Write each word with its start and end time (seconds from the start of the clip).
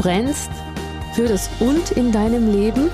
Brennst 0.00 0.50
für 1.12 1.28
das 1.28 1.50
Und 1.60 1.90
in 1.90 2.10
deinem 2.10 2.50
Leben, 2.50 2.88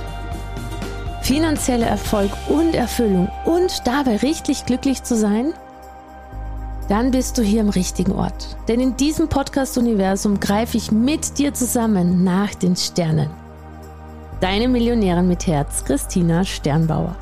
finanzieller 1.23 1.87
Erfolg 1.87 2.33
und 2.49 2.75
Erfüllung 2.75 3.31
und 3.45 3.87
dabei 3.87 4.17
richtig 4.17 4.67
glücklich 4.67 5.05
zu 5.05 5.15
sein? 5.15 5.53
Dann 6.89 7.13
bist 7.13 7.39
du 7.39 7.43
hier 7.43 7.61
im 7.61 7.69
richtigen 7.69 8.11
Ort. 8.11 8.57
Denn 8.67 8.81
in 8.81 8.97
diesem 8.97 9.29
Podcast-Universum 9.29 10.41
greife 10.41 10.77
ich 10.77 10.91
mit 10.91 11.39
dir 11.39 11.55
zusammen 11.55 12.25
nach 12.25 12.57
den 12.57 12.75
Sternen. 12.75 13.31
Deine 14.41 14.67
Millionärin 14.67 15.29
mit 15.29 15.47
Herz, 15.47 15.85
Christina 15.85 16.45
Sternbauer. 16.45 17.15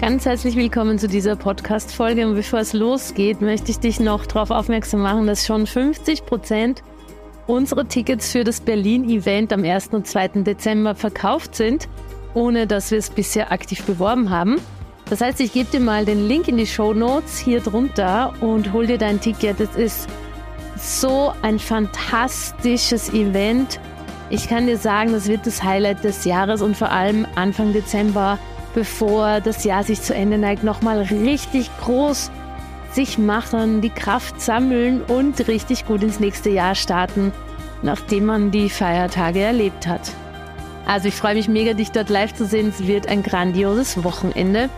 Ganz 0.00 0.24
herzlich 0.24 0.56
willkommen 0.56 0.98
zu 0.98 1.06
dieser 1.06 1.36
Podcast-Folge. 1.36 2.26
Und 2.26 2.34
bevor 2.36 2.60
es 2.60 2.72
losgeht, 2.72 3.42
möchte 3.42 3.70
ich 3.70 3.78
dich 3.78 4.00
noch 4.00 4.24
darauf 4.24 4.50
aufmerksam 4.50 5.02
machen, 5.02 5.26
dass 5.26 5.46
schon 5.46 5.66
50 5.66 6.24
Prozent 6.24 6.82
unsere 7.46 7.86
Tickets 7.86 8.32
für 8.32 8.44
das 8.44 8.60
Berlin-Event 8.60 9.52
am 9.52 9.64
1. 9.64 9.88
und 9.88 10.06
2. 10.06 10.28
Dezember 10.42 10.94
verkauft 10.94 11.54
sind, 11.54 11.88
ohne 12.34 12.66
dass 12.66 12.90
wir 12.90 12.98
es 12.98 13.10
bisher 13.10 13.52
aktiv 13.52 13.82
beworben 13.84 14.30
haben. 14.30 14.60
Das 15.10 15.20
heißt, 15.20 15.40
ich 15.40 15.52
gebe 15.52 15.70
dir 15.70 15.80
mal 15.80 16.04
den 16.04 16.26
Link 16.26 16.48
in 16.48 16.56
die 16.56 16.66
Show 16.66 16.94
Notes 16.94 17.38
hier 17.38 17.60
drunter 17.60 18.32
und 18.40 18.72
hol 18.72 18.86
dir 18.86 18.98
dein 18.98 19.20
Ticket. 19.20 19.60
Es 19.60 19.76
ist 19.76 20.08
so 20.76 21.32
ein 21.42 21.58
fantastisches 21.58 23.12
Event. 23.12 23.78
Ich 24.30 24.48
kann 24.48 24.66
dir 24.66 24.78
sagen, 24.78 25.12
das 25.12 25.28
wird 25.28 25.46
das 25.46 25.62
Highlight 25.62 26.02
des 26.04 26.24
Jahres 26.24 26.62
und 26.62 26.76
vor 26.76 26.90
allem 26.90 27.26
Anfang 27.34 27.72
Dezember, 27.72 28.38
bevor 28.74 29.40
das 29.40 29.64
Jahr 29.64 29.84
sich 29.84 30.00
zu 30.00 30.14
Ende 30.14 30.38
neigt, 30.38 30.64
nochmal 30.64 31.02
richtig 31.02 31.70
groß 31.82 32.30
sich 32.94 33.18
machen, 33.18 33.80
die 33.80 33.90
Kraft 33.90 34.40
sammeln 34.40 35.02
und 35.02 35.48
richtig 35.48 35.86
gut 35.86 36.02
ins 36.02 36.20
nächste 36.20 36.50
Jahr 36.50 36.74
starten, 36.74 37.32
nachdem 37.82 38.26
man 38.26 38.50
die 38.50 38.68
Feiertage 38.68 39.40
erlebt 39.40 39.86
hat. 39.86 40.12
Also 40.86 41.08
ich 41.08 41.14
freue 41.14 41.34
mich 41.34 41.48
mega, 41.48 41.74
dich 41.74 41.92
dort 41.92 42.08
live 42.08 42.34
zu 42.34 42.44
sehen. 42.44 42.68
Es 42.68 42.86
wird 42.86 43.08
ein 43.08 43.22
grandioses 43.22 44.02
Wochenende. 44.02 44.68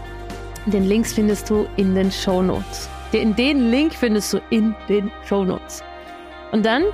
Den 0.66 0.84
Links 0.84 1.12
findest 1.12 1.50
du 1.50 1.66
in 1.76 1.94
den 1.94 2.12
Show 2.12 2.42
Notes. 2.42 2.88
Den, 3.12 3.34
den 3.36 3.70
Link 3.70 3.94
findest 3.94 4.32
du 4.32 4.40
in 4.50 4.74
den 4.88 5.10
Show 5.26 5.44
Notes. 5.44 5.82
Und 6.52 6.64
dann 6.64 6.84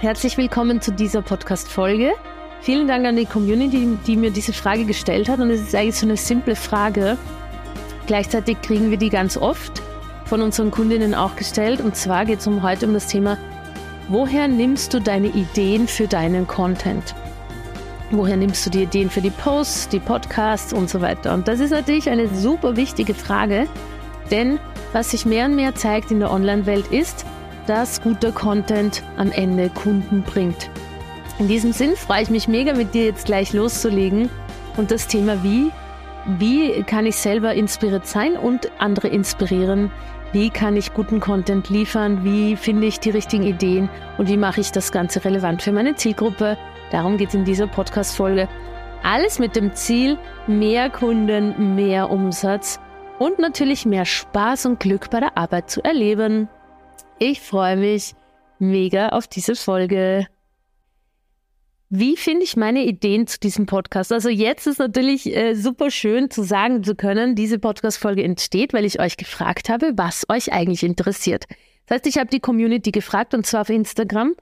herzlich 0.00 0.36
willkommen 0.38 0.80
zu 0.80 0.92
dieser 0.92 1.22
Podcast-Folge. 1.22 2.12
Vielen 2.60 2.88
Dank 2.88 3.06
an 3.06 3.16
die 3.16 3.26
Community, 3.26 3.96
die 4.06 4.16
mir 4.16 4.30
diese 4.30 4.52
Frage 4.52 4.84
gestellt 4.84 5.28
hat. 5.28 5.40
Und 5.40 5.50
es 5.50 5.60
ist 5.60 5.74
eigentlich 5.74 5.96
so 5.96 6.06
eine 6.06 6.16
simple 6.16 6.56
Frage. 6.56 7.16
Gleichzeitig 8.06 8.60
kriegen 8.62 8.90
wir 8.90 8.98
die 8.98 9.10
ganz 9.10 9.36
oft 9.36 9.82
von 10.28 10.42
unseren 10.42 10.70
Kundinnen 10.70 11.14
auch 11.14 11.36
gestellt. 11.36 11.80
Und 11.80 11.96
zwar 11.96 12.24
geht 12.24 12.40
es 12.40 12.46
um 12.46 12.62
heute 12.62 12.86
um 12.86 12.94
das 12.94 13.06
Thema, 13.06 13.38
woher 14.08 14.46
nimmst 14.46 14.92
du 14.94 15.00
deine 15.00 15.28
Ideen 15.28 15.88
für 15.88 16.06
deinen 16.06 16.46
Content? 16.46 17.14
Woher 18.10 18.36
nimmst 18.36 18.64
du 18.64 18.70
die 18.70 18.82
Ideen 18.84 19.10
für 19.10 19.20
die 19.20 19.30
Posts, 19.30 19.88
die 19.88 20.00
Podcasts 20.00 20.72
und 20.72 20.88
so 20.88 21.00
weiter? 21.00 21.34
Und 21.34 21.48
das 21.48 21.60
ist 21.60 21.70
natürlich 21.70 22.08
eine 22.08 22.28
super 22.28 22.76
wichtige 22.76 23.14
Frage, 23.14 23.66
denn 24.30 24.58
was 24.92 25.10
sich 25.10 25.26
mehr 25.26 25.46
und 25.46 25.56
mehr 25.56 25.74
zeigt 25.74 26.10
in 26.10 26.20
der 26.20 26.30
Online-Welt 26.30 26.86
ist, 26.88 27.26
dass 27.66 28.00
guter 28.00 28.32
Content 28.32 29.02
am 29.18 29.30
Ende 29.30 29.68
Kunden 29.68 30.22
bringt. 30.22 30.70
In 31.38 31.48
diesem 31.48 31.72
Sinn 31.72 31.96
freue 31.96 32.22
ich 32.22 32.30
mich 32.30 32.48
mega 32.48 32.72
mit 32.72 32.94
dir 32.94 33.04
jetzt 33.04 33.26
gleich 33.26 33.52
loszulegen 33.52 34.30
und 34.76 34.90
das 34.90 35.06
Thema 35.06 35.42
wie, 35.42 35.70
wie 36.26 36.82
kann 36.82 37.06
ich 37.06 37.16
selber 37.16 37.54
inspiriert 37.54 38.06
sein 38.06 38.36
und 38.36 38.70
andere 38.78 39.08
inspirieren, 39.08 39.90
wie 40.32 40.50
kann 40.50 40.76
ich 40.76 40.92
guten 40.92 41.20
Content 41.20 41.70
liefern? 41.70 42.22
Wie 42.22 42.54
finde 42.54 42.86
ich 42.86 43.00
die 43.00 43.08
richtigen 43.08 43.44
Ideen? 43.44 43.88
Und 44.18 44.28
wie 44.28 44.36
mache 44.36 44.60
ich 44.60 44.70
das 44.72 44.92
Ganze 44.92 45.24
relevant 45.24 45.62
für 45.62 45.72
meine 45.72 45.94
Zielgruppe? 45.94 46.58
Darum 46.90 47.16
geht 47.16 47.28
es 47.28 47.34
in 47.34 47.46
dieser 47.46 47.66
Podcast-Folge. 47.66 48.46
Alles 49.02 49.38
mit 49.38 49.56
dem 49.56 49.72
Ziel, 49.74 50.18
mehr 50.46 50.90
Kunden, 50.90 51.74
mehr 51.74 52.10
Umsatz 52.10 52.78
und 53.18 53.38
natürlich 53.38 53.86
mehr 53.86 54.04
Spaß 54.04 54.66
und 54.66 54.80
Glück 54.80 55.08
bei 55.08 55.20
der 55.20 55.38
Arbeit 55.38 55.70
zu 55.70 55.82
erleben. 55.82 56.48
Ich 57.18 57.40
freue 57.40 57.76
mich 57.76 58.14
mega 58.58 59.08
auf 59.10 59.28
diese 59.28 59.54
Folge. 59.54 60.26
Wie 61.90 62.18
finde 62.18 62.44
ich 62.44 62.54
meine 62.54 62.84
Ideen 62.84 63.26
zu 63.26 63.40
diesem 63.40 63.64
Podcast? 63.64 64.12
Also 64.12 64.28
jetzt 64.28 64.66
ist 64.66 64.78
natürlich 64.78 65.34
äh, 65.34 65.54
super 65.54 65.90
schön 65.90 66.30
zu 66.30 66.42
sagen 66.42 66.84
zu 66.84 66.94
können, 66.94 67.34
diese 67.34 67.58
Podcast-Folge 67.58 68.22
entsteht, 68.22 68.74
weil 68.74 68.84
ich 68.84 69.00
euch 69.00 69.16
gefragt 69.16 69.70
habe, 69.70 69.92
was 69.96 70.26
euch 70.28 70.52
eigentlich 70.52 70.82
interessiert. 70.82 71.46
Das 71.86 71.96
heißt, 71.96 72.06
ich 72.06 72.18
habe 72.18 72.28
die 72.28 72.40
Community 72.40 72.90
gefragt 72.90 73.32
und 73.32 73.46
zwar 73.46 73.62
auf 73.62 73.70
Instagram 73.70 74.34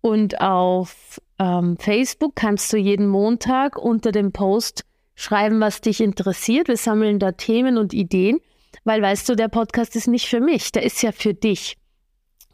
und 0.00 0.40
auf 0.40 1.20
ähm, 1.38 1.76
Facebook 1.78 2.34
kannst 2.34 2.72
du 2.72 2.76
jeden 2.76 3.06
Montag 3.06 3.78
unter 3.78 4.10
dem 4.10 4.32
Post 4.32 4.84
schreiben, 5.14 5.60
was 5.60 5.80
dich 5.80 6.00
interessiert. 6.00 6.66
Wir 6.66 6.76
sammeln 6.76 7.20
da 7.20 7.30
Themen 7.30 7.78
und 7.78 7.94
Ideen, 7.94 8.40
weil 8.82 9.00
weißt 9.00 9.28
du, 9.28 9.36
der 9.36 9.48
Podcast 9.48 9.94
ist 9.94 10.08
nicht 10.08 10.26
für 10.26 10.40
mich, 10.40 10.72
der 10.72 10.82
ist 10.82 11.00
ja 11.02 11.12
für 11.12 11.34
dich. 11.34 11.76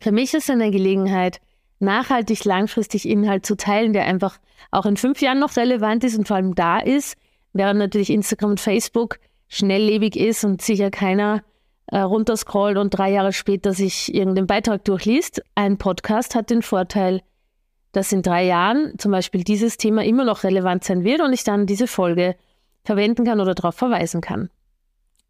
Für 0.00 0.12
mich 0.12 0.34
ist 0.34 0.44
es 0.44 0.50
eine 0.50 0.70
Gelegenheit, 0.70 1.40
nachhaltig, 1.78 2.44
langfristig 2.44 3.08
Inhalt 3.08 3.46
zu 3.46 3.56
teilen, 3.56 3.92
der 3.92 4.04
einfach 4.04 4.38
auch 4.70 4.86
in 4.86 4.96
fünf 4.96 5.20
Jahren 5.20 5.38
noch 5.38 5.56
relevant 5.56 6.04
ist 6.04 6.16
und 6.16 6.26
vor 6.26 6.36
allem 6.36 6.54
da 6.54 6.78
ist, 6.78 7.16
während 7.52 7.78
natürlich 7.78 8.10
Instagram 8.10 8.52
und 8.52 8.60
Facebook 8.60 9.18
schnelllebig 9.48 10.16
ist 10.16 10.44
und 10.44 10.62
sicher 10.62 10.90
keiner 10.90 11.42
äh, 11.86 11.98
runterscrollt 11.98 12.78
und 12.78 12.90
drei 12.90 13.12
Jahre 13.12 13.32
später 13.32 13.72
sich 13.72 14.14
irgendeinen 14.14 14.46
Beitrag 14.46 14.84
durchliest. 14.84 15.42
Ein 15.54 15.78
Podcast 15.78 16.34
hat 16.34 16.50
den 16.50 16.62
Vorteil, 16.62 17.22
dass 17.92 18.12
in 18.12 18.22
drei 18.22 18.44
Jahren 18.44 18.98
zum 18.98 19.12
Beispiel 19.12 19.44
dieses 19.44 19.76
Thema 19.76 20.04
immer 20.04 20.24
noch 20.24 20.42
relevant 20.44 20.84
sein 20.84 21.04
wird 21.04 21.20
und 21.20 21.32
ich 21.32 21.44
dann 21.44 21.66
diese 21.66 21.86
Folge 21.86 22.36
verwenden 22.84 23.24
kann 23.24 23.40
oder 23.40 23.54
darauf 23.54 23.74
verweisen 23.76 24.20
kann. 24.20 24.50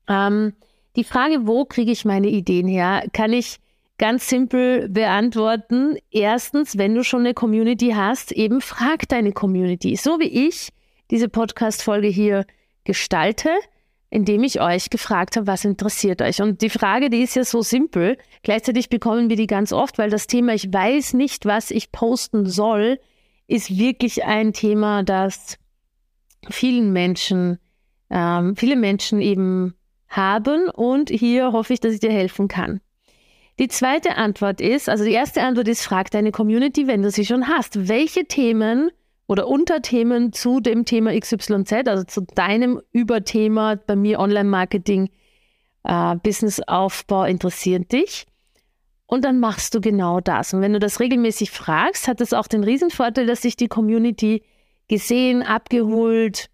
Ähm, 0.09 0.55
die 0.97 1.05
Frage, 1.05 1.47
wo 1.47 1.65
kriege 1.65 1.93
ich 1.93 2.05
meine 2.05 2.29
Ideen 2.29 2.69
her, 2.69 3.05
kann 3.13 3.33
ich 3.33 3.59
ganz 3.99 4.29
simpel 4.29 4.89
beantworten. 4.89 5.97
Erstens, 6.11 6.77
wenn 6.79 6.95
du 6.95 7.05
schon 7.05 7.21
eine 7.21 7.35
Community 7.35 7.93
hast, 7.95 8.33
eben 8.33 8.61
frag 8.61 9.09
deine 9.09 9.33
Community. 9.33 9.97
So 9.97 10.19
wie 10.19 10.49
ich 10.49 10.71
diese 11.11 11.29
Podcast-Folge 11.29 12.09
hier 12.09 12.45
gestalte, 12.85 13.51
indem 14.11 14.45
ich 14.45 14.61
euch 14.61 14.91
gefragt 14.91 15.37
habe, 15.37 15.47
was 15.47 15.65
interessiert 15.65 16.23
euch. 16.23 16.41
Und 16.41 16.63
die 16.63 16.71
Frage, 16.71 17.11
die 17.11 17.23
ist 17.23 17.37
ja 17.37 17.45
so 17.45 17.63
simpel. 17.63 18.17
Gleichzeitig 18.43 18.89
bekommen 18.89 19.29
wir 19.29 19.37
die 19.37 19.47
ganz 19.47 19.73
oft, 19.73 19.99
weil 19.99 20.11
das 20.11 20.27
Thema, 20.27 20.55
ich 20.55 20.73
weiß 20.73 21.15
nicht, 21.15 21.47
was 21.47 21.71
ich 21.71 21.91
posten 21.93 22.47
soll, 22.47 23.01
ist 23.47 23.77
wirklich 23.77 24.25
ein 24.25 24.53
Thema, 24.53 25.03
das 25.03 25.59
vielen 26.49 26.93
Menschen, 26.93 27.59
ähm, 28.11 28.57
viele 28.57 28.77
Menschen 28.77 29.21
eben 29.21 29.75
haben. 30.09 30.69
Und 30.69 31.11
hier 31.11 31.53
hoffe 31.53 31.73
ich, 31.73 31.81
dass 31.81 31.95
ich 31.95 32.01
dir 32.01 32.13
helfen 32.13 32.49
kann. 32.49 32.81
Die 33.59 33.69
zweite 33.69 34.17
Antwort 34.17 34.61
ist, 34.61 34.89
also 34.89 35.05
die 35.05 35.13
erste 35.13 35.43
Antwort 35.43 35.69
ist, 35.69 35.85
frag 35.85 36.11
deine 36.11 36.33
Community, 36.33 36.89
wenn 36.89 37.03
du 37.03 37.11
sie 37.11 37.25
schon 37.25 37.47
hast. 37.47 37.89
Welche 37.89 38.25
Themen 38.25 38.91
oder 39.29 39.47
Unterthemen 39.47 40.33
zu 40.33 40.61
dem 40.61 40.85
Thema 40.85 41.19
XYZ, 41.19 41.73
also 41.87 42.03
zu 42.05 42.23
deinem 42.23 42.81
Überthema 42.91 43.77
bei 43.77 43.95
mir 43.95 44.19
Online-Marketing, 44.19 45.09
äh, 45.85 46.17
Businessaufbau 46.17 47.25
interessieren 47.25 47.87
dich? 47.87 48.27
Und 49.07 49.25
dann 49.25 49.39
machst 49.39 49.75
du 49.75 49.81
genau 49.81 50.19
das. 50.21 50.53
Und 50.53 50.61
wenn 50.61 50.73
du 50.73 50.81
das 50.81 50.99
regelmäßig 50.99 51.53
fragst, 51.53 52.09
hat 52.09 52.21
das 52.21 52.33
auch 52.33 52.49
den 52.49 52.65
Riesenvorteil, 52.65 53.27
dass 53.27 53.43
sich 53.43 53.55
die 53.55 53.69
Community 53.69 54.43
gesehen, 54.89 55.43
abgeholt 55.43 56.51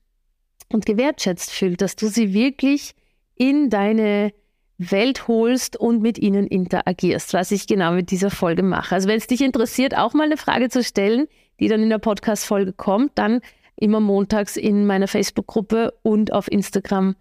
und 0.70 0.85
gewertschätzt 0.85 1.50
fühlt, 1.50 1.81
dass 1.81 1.96
du 1.96 2.08
sie 2.08 2.35
wirklich 2.35 2.93
in 3.37 3.70
deine 3.70 4.32
Welt 4.81 5.29
holst 5.29 5.77
und 5.77 6.00
mit 6.00 6.19
ihnen 6.19 6.47
interagierst, 6.47 7.35
was 7.35 7.50
ich 7.50 7.67
genau 7.67 7.93
mit 7.93 8.11
dieser 8.11 8.31
Folge 8.31 8.62
mache. 8.62 8.94
Also 8.94 9.09
wenn 9.09 9.19
es 9.19 9.27
dich 9.27 9.43
interessiert, 9.43 9.97
auch 9.97 10.15
mal 10.15 10.25
eine 10.25 10.38
Frage 10.38 10.71
zu 10.71 10.82
stellen, 10.82 11.27
die 11.61 11.69
dann 11.69 11.82
in 11.82 11.91
der 11.91 11.99
Podcast-Folge 11.99 12.73
kommt, 12.73 13.12
dann 13.17 13.41
immer 13.77 14.00
montags 14.00 14.56
in 14.56 14.87
meiner 14.87 15.06
Facebook-Gruppe 15.06 15.93
und 16.03 16.32
auf 16.32 16.50
Instagram 16.50 17.15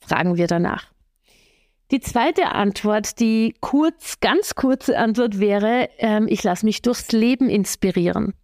fragen 0.00 0.36
wir 0.36 0.46
danach. 0.46 0.92
Die 1.90 2.00
zweite 2.00 2.52
Antwort, 2.52 3.20
die 3.20 3.54
kurz, 3.60 4.20
ganz 4.20 4.54
kurze 4.54 4.98
Antwort 4.98 5.40
wäre, 5.40 5.88
ähm, 5.98 6.26
ich 6.28 6.42
lasse 6.42 6.64
mich 6.66 6.82
durchs 6.82 7.12
Leben 7.12 7.48
inspirieren. 7.48 8.34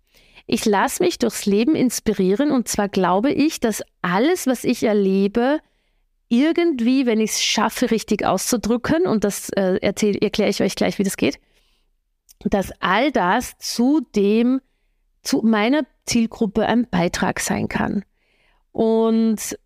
Ich 0.46 0.64
lasse 0.64 1.02
mich 1.02 1.18
durchs 1.18 1.44
Leben 1.44 1.74
inspirieren 1.74 2.50
und 2.50 2.68
zwar 2.68 2.88
glaube 2.88 3.30
ich, 3.30 3.60
dass 3.60 3.82
alles, 4.00 4.46
was 4.46 4.64
ich 4.64 4.82
erlebe, 4.82 5.60
irgendwie, 6.28 7.06
wenn 7.06 7.20
ich 7.20 7.30
es 7.30 7.42
schaffe, 7.42 7.90
richtig 7.90 8.24
auszudrücken, 8.24 9.06
und 9.06 9.24
das 9.24 9.50
äh, 9.50 9.78
erkläre 9.80 10.50
ich 10.50 10.62
euch 10.62 10.74
gleich, 10.74 10.98
wie 10.98 11.04
das 11.04 11.16
geht, 11.16 11.38
dass 12.44 12.72
all 12.80 13.10
das 13.10 13.56
zu 13.58 14.00
dem, 14.14 14.60
zu 15.22 15.42
meiner 15.42 15.82
Zielgruppe 16.06 16.66
ein 16.66 16.88
Beitrag 16.88 17.40
sein 17.40 17.68
kann. 17.68 18.04
Und 18.72 19.58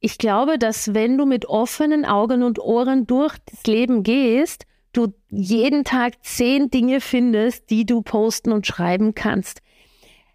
ich 0.00 0.18
glaube, 0.18 0.58
dass 0.58 0.94
wenn 0.94 1.18
du 1.18 1.26
mit 1.26 1.46
offenen 1.46 2.04
Augen 2.04 2.42
und 2.42 2.58
Ohren 2.58 3.06
durch 3.06 3.36
das 3.46 3.64
Leben 3.64 4.02
gehst, 4.02 4.66
du 4.92 5.14
jeden 5.28 5.84
Tag 5.84 6.24
zehn 6.24 6.70
Dinge 6.70 7.00
findest, 7.00 7.70
die 7.70 7.86
du 7.86 8.02
posten 8.02 8.52
und 8.52 8.66
schreiben 8.66 9.14
kannst. 9.14 9.60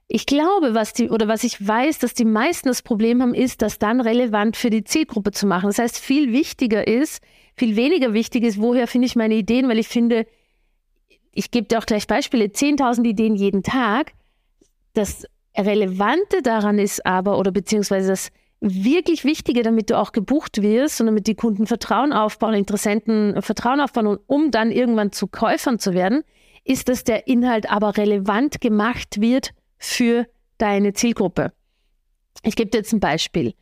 Ich 0.07 0.25
glaube, 0.25 0.73
was 0.73 0.93
die 0.93 1.09
oder 1.09 1.27
was 1.27 1.43
ich 1.43 1.65
weiß, 1.65 1.99
dass 1.99 2.13
die 2.13 2.25
meisten 2.25 2.67
das 2.67 2.81
Problem 2.81 3.21
haben, 3.21 3.33
ist, 3.33 3.61
das 3.61 3.79
dann 3.79 4.01
relevant 4.01 4.57
für 4.57 4.69
die 4.69 4.83
Zielgruppe 4.83 5.31
zu 5.31 5.47
machen. 5.47 5.67
Das 5.67 5.79
heißt, 5.79 5.97
viel 5.97 6.31
wichtiger 6.31 6.87
ist, 6.87 7.23
viel 7.55 7.75
weniger 7.75 8.13
wichtig 8.13 8.43
ist, 8.43 8.59
woher 8.59 8.87
finde 8.87 9.07
ich 9.07 9.15
meine 9.15 9.35
Ideen, 9.35 9.69
weil 9.69 9.79
ich 9.79 9.87
finde, 9.87 10.25
ich 11.31 11.51
gebe 11.51 11.67
dir 11.67 11.79
auch 11.79 11.85
gleich 11.85 12.07
Beispiele, 12.07 12.45
10.000 12.45 13.05
Ideen 13.05 13.35
jeden 13.35 13.63
Tag. 13.63 14.13
Das 14.93 15.25
Relevante 15.57 16.41
daran 16.41 16.79
ist 16.79 17.05
aber, 17.05 17.37
oder 17.37 17.51
beziehungsweise 17.51 18.09
das 18.09 18.29
wirklich 18.59 19.25
Wichtige, 19.25 19.61
damit 19.61 19.89
du 19.89 19.97
auch 19.97 20.11
gebucht 20.11 20.61
wirst 20.61 21.01
und 21.01 21.07
damit 21.07 21.27
die 21.27 21.35
Kunden 21.35 21.67
Vertrauen 21.67 22.13
aufbauen, 22.13 22.53
Interessenten 22.53 23.41
Vertrauen 23.41 23.81
aufbauen 23.81 24.07
und 24.07 24.21
um 24.27 24.51
dann 24.51 24.71
irgendwann 24.71 25.11
zu 25.11 25.27
Käufern 25.27 25.79
zu 25.79 25.93
werden, 25.93 26.23
ist, 26.63 26.87
dass 26.87 27.03
der 27.03 27.27
Inhalt 27.27 27.69
aber 27.69 27.97
relevant 27.97 28.61
gemacht 28.61 29.19
wird 29.19 29.51
für 29.83 30.27
deine 30.57 30.93
Zielgruppe. 30.93 31.51
Ich 32.41 32.55
gebe 32.55 32.69
dir 32.69 32.77
jetzt 32.77 32.93
ein 32.93 32.99
Beispiel. 32.99 33.53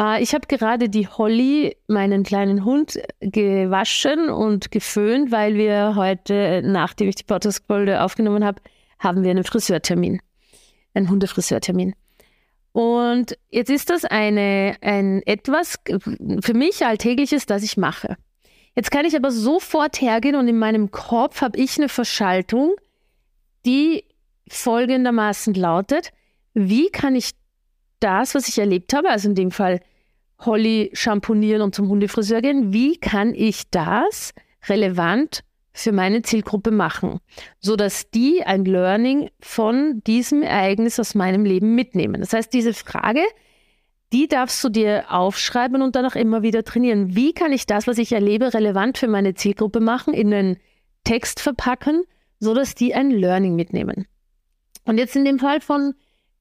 Äh, 0.00 0.22
ich 0.22 0.34
habe 0.34 0.46
gerade 0.46 0.88
die 0.88 1.06
Holly, 1.06 1.76
meinen 1.86 2.22
kleinen 2.22 2.64
Hund, 2.64 2.98
gewaschen 3.20 4.30
und 4.30 4.70
geföhnt, 4.70 5.30
weil 5.30 5.54
wir 5.56 5.94
heute, 5.94 6.62
nachdem 6.64 7.08
ich 7.08 7.16
die 7.16 7.24
Podcast-Folge 7.24 8.02
aufgenommen 8.02 8.44
habe, 8.44 8.62
haben 8.98 9.22
wir 9.22 9.30
einen 9.30 9.44
Friseurtermin, 9.44 10.20
einen 10.94 11.10
Hundefriseurtermin. 11.10 11.94
Und 12.72 13.38
jetzt 13.50 13.70
ist 13.70 13.90
das 13.90 14.04
eine, 14.04 14.76
ein 14.80 15.22
etwas 15.26 15.78
für 16.40 16.54
mich 16.54 16.84
Alltägliches, 16.84 17.46
das 17.46 17.62
ich 17.62 17.76
mache. 17.76 18.16
Jetzt 18.74 18.90
kann 18.90 19.06
ich 19.06 19.16
aber 19.16 19.30
sofort 19.30 20.00
hergehen 20.00 20.36
und 20.36 20.48
in 20.48 20.58
meinem 20.58 20.90
Kopf 20.90 21.40
habe 21.40 21.58
ich 21.58 21.78
eine 21.78 21.88
Verschaltung, 21.88 22.74
die 23.64 24.04
folgendermaßen 24.48 25.54
lautet, 25.54 26.12
wie 26.54 26.90
kann 26.90 27.14
ich 27.14 27.32
das, 28.00 28.34
was 28.34 28.48
ich 28.48 28.58
erlebt 28.58 28.92
habe, 28.94 29.10
also 29.10 29.28
in 29.28 29.34
dem 29.34 29.50
Fall 29.50 29.80
Holly 30.40 30.90
schamponieren 30.92 31.62
und 31.62 31.74
zum 31.74 31.88
Hundefriseur 31.88 32.42
gehen, 32.42 32.72
wie 32.72 32.98
kann 32.98 33.34
ich 33.34 33.70
das 33.70 34.34
relevant 34.68 35.42
für 35.72 35.92
meine 35.92 36.22
Zielgruppe 36.22 36.70
machen, 36.70 37.20
sodass 37.60 38.10
die 38.10 38.42
ein 38.42 38.64
Learning 38.64 39.30
von 39.40 40.02
diesem 40.06 40.42
Ereignis 40.42 40.98
aus 40.98 41.14
meinem 41.14 41.44
Leben 41.44 41.74
mitnehmen. 41.74 42.20
Das 42.20 42.32
heißt, 42.32 42.52
diese 42.52 42.72
Frage, 42.72 43.22
die 44.12 44.28
darfst 44.28 44.62
du 44.64 44.68
dir 44.68 45.04
aufschreiben 45.08 45.82
und 45.82 45.96
dann 45.96 46.06
auch 46.06 46.14
immer 46.14 46.42
wieder 46.42 46.64
trainieren. 46.64 47.14
Wie 47.14 47.34
kann 47.34 47.52
ich 47.52 47.66
das, 47.66 47.86
was 47.86 47.98
ich 47.98 48.12
erlebe, 48.12 48.54
relevant 48.54 48.98
für 48.98 49.08
meine 49.08 49.34
Zielgruppe 49.34 49.80
machen, 49.80 50.14
in 50.14 50.32
einen 50.32 50.56
Text 51.04 51.40
verpacken, 51.40 52.04
sodass 52.38 52.74
die 52.74 52.94
ein 52.94 53.10
Learning 53.10 53.54
mitnehmen? 53.54 54.06
Und 54.86 54.98
jetzt 54.98 55.16
in 55.16 55.24
dem 55.24 55.38
Fall 55.38 55.60
von 55.60 55.94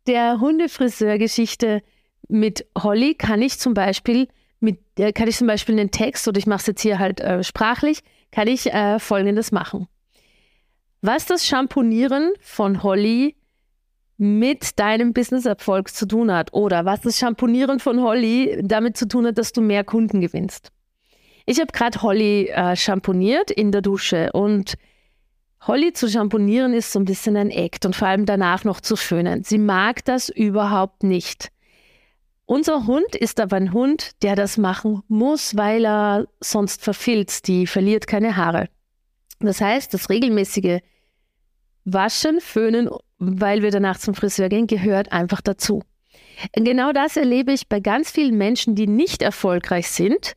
der 0.07 0.39
Hundefriseur-Geschichte 0.39 1.81
mit 2.27 2.65
Holly 2.77 3.15
kann 3.15 3.41
ich 3.41 3.59
zum 3.59 3.73
Beispiel 3.73 4.27
mit, 4.59 4.79
äh, 4.97 5.11
kann 5.11 5.27
ich 5.27 5.37
zum 5.37 5.47
Beispiel 5.47 5.79
einen 5.79 5.91
Text 5.91 6.27
oder 6.27 6.37
ich 6.37 6.47
mache 6.47 6.61
es 6.61 6.67
jetzt 6.67 6.81
hier 6.81 6.99
halt 6.99 7.19
äh, 7.19 7.43
sprachlich, 7.43 8.01
kann 8.31 8.47
ich 8.47 8.71
äh, 8.71 8.99
Folgendes 8.99 9.51
machen. 9.51 9.87
Was 11.01 11.25
das 11.25 11.45
Schamponieren 11.45 12.33
von 12.39 12.81
Holly 12.81 13.35
mit 14.17 14.79
deinem 14.79 15.13
Business-Erfolg 15.13 15.89
zu 15.89 16.07
tun 16.07 16.31
hat 16.31 16.53
oder 16.53 16.85
was 16.85 17.01
das 17.01 17.19
Schamponieren 17.19 17.79
von 17.79 18.01
Holly 18.01 18.61
damit 18.63 18.95
zu 18.95 19.07
tun 19.07 19.27
hat, 19.27 19.37
dass 19.37 19.51
du 19.51 19.61
mehr 19.61 19.83
Kunden 19.83 20.21
gewinnst. 20.21 20.71
Ich 21.45 21.59
habe 21.59 21.71
gerade 21.71 22.01
Holly 22.01 22.47
äh, 22.47 22.75
schamponiert 22.75 23.51
in 23.51 23.71
der 23.71 23.81
Dusche 23.81 24.31
und 24.31 24.75
Holly 25.67 25.93
zu 25.93 26.07
schamponieren 26.09 26.73
ist 26.73 26.91
so 26.91 26.99
ein 26.99 27.05
bisschen 27.05 27.35
ein 27.37 27.49
Act 27.49 27.85
und 27.85 27.95
vor 27.95 28.07
allem 28.07 28.25
danach 28.25 28.63
noch 28.63 28.81
zu 28.81 28.95
föhnen. 28.95 29.43
Sie 29.43 29.57
mag 29.57 30.05
das 30.05 30.29
überhaupt 30.29 31.03
nicht. 31.03 31.51
Unser 32.45 32.85
Hund 32.85 33.15
ist 33.15 33.39
aber 33.39 33.55
ein 33.55 33.73
Hund, 33.73 34.11
der 34.21 34.35
das 34.35 34.57
machen 34.57 35.01
muss, 35.07 35.57
weil 35.57 35.85
er 35.85 36.27
sonst 36.39 36.83
verfilzt. 36.83 37.47
Die 37.47 37.65
verliert 37.65 38.05
keine 38.05 38.37
Haare. 38.37 38.69
Das 39.39 39.59
heißt, 39.59 39.93
das 39.93 40.09
regelmäßige 40.09 40.81
Waschen, 41.85 42.39
Föhnen, 42.41 42.89
weil 43.17 43.63
wir 43.63 43.71
danach 43.71 43.97
zum 43.97 44.13
Friseur 44.13 44.49
gehen, 44.49 44.67
gehört 44.67 45.11
einfach 45.11 45.41
dazu. 45.41 45.81
Genau 46.53 46.91
das 46.91 47.17
erlebe 47.17 47.53
ich 47.53 47.67
bei 47.67 47.79
ganz 47.79 48.11
vielen 48.11 48.37
Menschen, 48.37 48.75
die 48.75 48.87
nicht 48.87 49.23
erfolgreich 49.23 49.89
sind, 49.89 50.33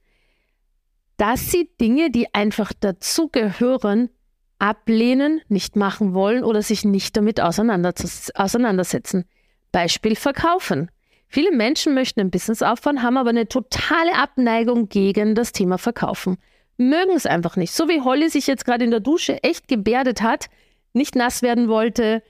dass 1.18 1.50
sie 1.50 1.68
Dinge, 1.80 2.10
die 2.10 2.32
einfach 2.32 2.72
dazugehören, 2.72 4.08
ablehnen, 4.58 5.40
nicht 5.48 5.76
machen 5.76 6.14
wollen 6.14 6.44
oder 6.44 6.62
sich 6.62 6.84
nicht 6.84 7.16
damit 7.16 7.40
auseinandersetzen. 7.40 9.24
Beispiel 9.72 10.16
Verkaufen. 10.16 10.90
Viele 11.28 11.52
Menschen 11.52 11.94
möchten 11.94 12.20
ein 12.20 12.30
Business 12.30 12.62
aufbauen, 12.62 13.02
haben 13.02 13.18
aber 13.18 13.30
eine 13.30 13.48
totale 13.48 14.14
Abneigung 14.14 14.88
gegen 14.88 15.34
das 15.34 15.52
Thema 15.52 15.78
Verkaufen. 15.78 16.38
Mögen 16.78 17.12
es 17.14 17.26
einfach 17.26 17.56
nicht. 17.56 17.72
So 17.72 17.88
wie 17.88 18.00
Holly 18.00 18.30
sich 18.30 18.46
jetzt 18.46 18.64
gerade 18.64 18.84
in 18.84 18.90
der 18.90 19.00
Dusche 19.00 19.42
echt 19.42 19.68
gebärdet 19.68 20.22
hat, 20.22 20.46
nicht 20.92 21.14
nass 21.14 21.42
werden 21.42 21.68
wollte 21.68 22.22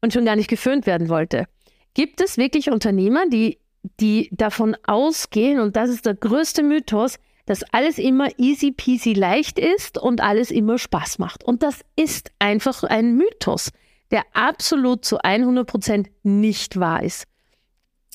und 0.00 0.12
schon 0.12 0.26
gar 0.26 0.36
nicht 0.36 0.50
geföhnt 0.50 0.86
werden 0.86 1.08
wollte. 1.08 1.46
Gibt 1.94 2.20
es 2.20 2.36
wirklich 2.36 2.70
Unternehmer, 2.70 3.26
die, 3.28 3.58
die 3.98 4.28
davon 4.32 4.76
ausgehen, 4.86 5.58
und 5.58 5.74
das 5.74 5.90
ist 5.90 6.06
der 6.06 6.14
größte 6.14 6.62
Mythos, 6.62 7.18
dass 7.48 7.62
alles 7.72 7.96
immer 7.96 8.28
easy 8.36 8.72
peasy 8.72 9.14
leicht 9.14 9.58
ist 9.58 9.96
und 9.96 10.20
alles 10.20 10.50
immer 10.50 10.76
Spaß 10.76 11.18
macht. 11.18 11.42
Und 11.42 11.62
das 11.62 11.80
ist 11.96 12.30
einfach 12.38 12.82
ein 12.82 13.16
Mythos, 13.16 13.70
der 14.10 14.24
absolut 14.34 15.06
zu 15.06 15.16
100 15.24 15.66
Prozent 15.66 16.10
nicht 16.22 16.78
wahr 16.78 17.02
ist. 17.02 17.24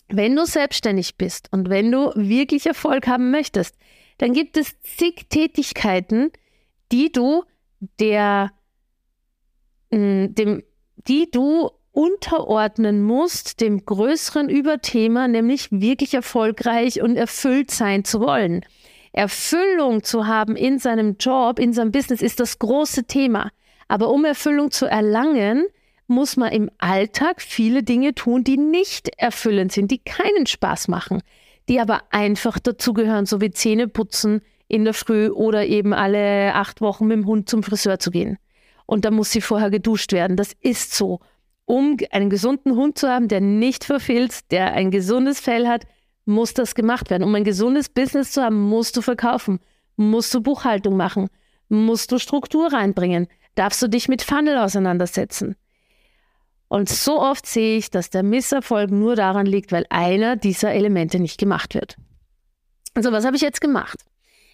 Wenn 0.08 0.36
du 0.36 0.46
selbstständig 0.46 1.18
bist 1.18 1.48
und 1.52 1.68
wenn 1.70 1.92
du 1.92 2.12
wirklich 2.16 2.68
Erfolg 2.68 3.08
haben 3.08 3.32
möchtest, 3.32 3.76
dann 4.20 4.34
gibt 4.34 4.56
es 4.56 4.80
zig 4.82 5.26
Tätigkeiten, 5.30 6.32
die 6.92 7.12
du 7.12 7.44
der, 8.00 8.52
mm, 9.90 10.36
dem, 10.36 10.62
die 11.08 11.32
du 11.32 11.72
unterordnen 11.92 13.02
musst 13.02 13.62
dem 13.62 13.84
größeren 13.84 14.48
Überthema, 14.48 15.28
nämlich 15.28 15.72
wirklich 15.72 16.14
erfolgreich 16.14 17.02
und 17.02 17.16
erfüllt 17.16 17.72
sein 17.72 18.06
zu 18.06 18.20
wollen. 18.20 18.64
Erfüllung 19.14 20.04
zu 20.04 20.28
haben 20.28 20.56
in 20.56 20.80
seinem 20.80 21.18
Job, 21.20 21.60
in 21.60 21.72
seinem 21.72 21.92
Business 21.92 22.22
ist 22.22 22.40
das 22.40 22.60
große 22.60 23.06
Thema. 23.06 23.50
Aber 23.88 24.10
um 24.10 24.26
Erfüllung 24.26 24.72
zu 24.72 24.88
erlangen, 24.88 25.66
muss 26.08 26.36
man 26.36 26.52
im 26.52 26.70
Alltag 26.80 27.42
viele 27.42 27.84
Dinge 27.84 28.16
tun, 28.16 28.44
die 28.44 28.58
nicht 28.58 29.10
erfüllend 29.18 29.72
sind, 29.72 29.92
die 29.92 30.00
keinen 30.00 30.48
Spaß 30.48 30.88
machen, 30.88 31.22
die 31.70 31.80
aber 31.80 32.02
einfach 32.10 32.60
dazugehören, 32.60 33.26
so 33.26 33.40
wie 33.40 33.52
Zähne 33.52 33.88
putzen 33.88 34.42
in 34.68 34.84
der 34.84 34.94
Früh 34.94 35.30
oder 35.30 35.66
eben 35.66 35.94
alle 35.94 36.54
acht 36.56 36.82
Wochen 36.82 37.08
mit 37.08 37.18
dem 37.18 37.26
Hund 37.26 37.50
zum 37.50 37.64
Friseur 37.64 38.00
zu 38.00 38.12
gehen. 38.12 38.38
Und 38.86 39.06
da 39.06 39.12
muss 39.12 39.32
sie 39.32 39.42
vorher 39.42 39.70
geduscht 39.70 40.12
werden. 40.12 40.36
Das 40.36 40.54
ist 40.60 40.94
so. 40.94 41.20
Um 41.66 41.98
einen 42.12 42.30
gesunden 42.30 42.76
Hund 42.76 42.98
zu 42.98 43.08
haben, 43.08 43.28
der 43.28 43.40
nicht 43.40 43.86
verfilzt, 43.86 44.52
der 44.52 44.74
ein 44.74 44.92
gesundes 44.92 45.40
Fell 45.40 45.68
hat, 45.68 45.86
muss 46.26 46.54
das 46.54 46.76
gemacht 46.76 47.10
werden. 47.10 47.24
Um 47.24 47.36
ein 47.36 47.44
gesundes 47.44 47.90
Business 47.90 48.32
zu 48.32 48.42
haben, 48.42 48.60
musst 48.60 48.96
du 48.98 49.02
verkaufen, 49.02 49.60
musst 49.96 50.34
du 50.34 50.42
Buchhaltung 50.42 50.98
machen, 50.98 51.30
musst 51.70 52.12
du 52.12 52.20
Struktur 52.20 52.72
reinbringen, 52.72 53.28
darfst 53.56 53.82
du 53.82 53.88
dich 53.88 54.08
mit 54.08 54.22
Funnel 54.22 54.58
auseinandersetzen. 54.58 55.56
Und 56.68 56.90
so 56.90 57.22
oft 57.22 57.46
sehe 57.46 57.78
ich, 57.78 57.92
dass 57.92 58.10
der 58.10 58.24
Misserfolg 58.24 58.90
nur 58.90 59.16
daran 59.16 59.46
liegt, 59.46 59.72
weil 59.72 59.86
einer 59.90 60.36
dieser 60.36 60.72
Elemente 60.72 61.20
nicht 61.20 61.38
gemacht 61.38 61.76
wird. 61.76 61.98
Also 62.96 63.12
was 63.12 63.26
habe 63.26 63.36
ich 63.36 63.42
jetzt 63.42 63.62
gemacht? 63.62 64.00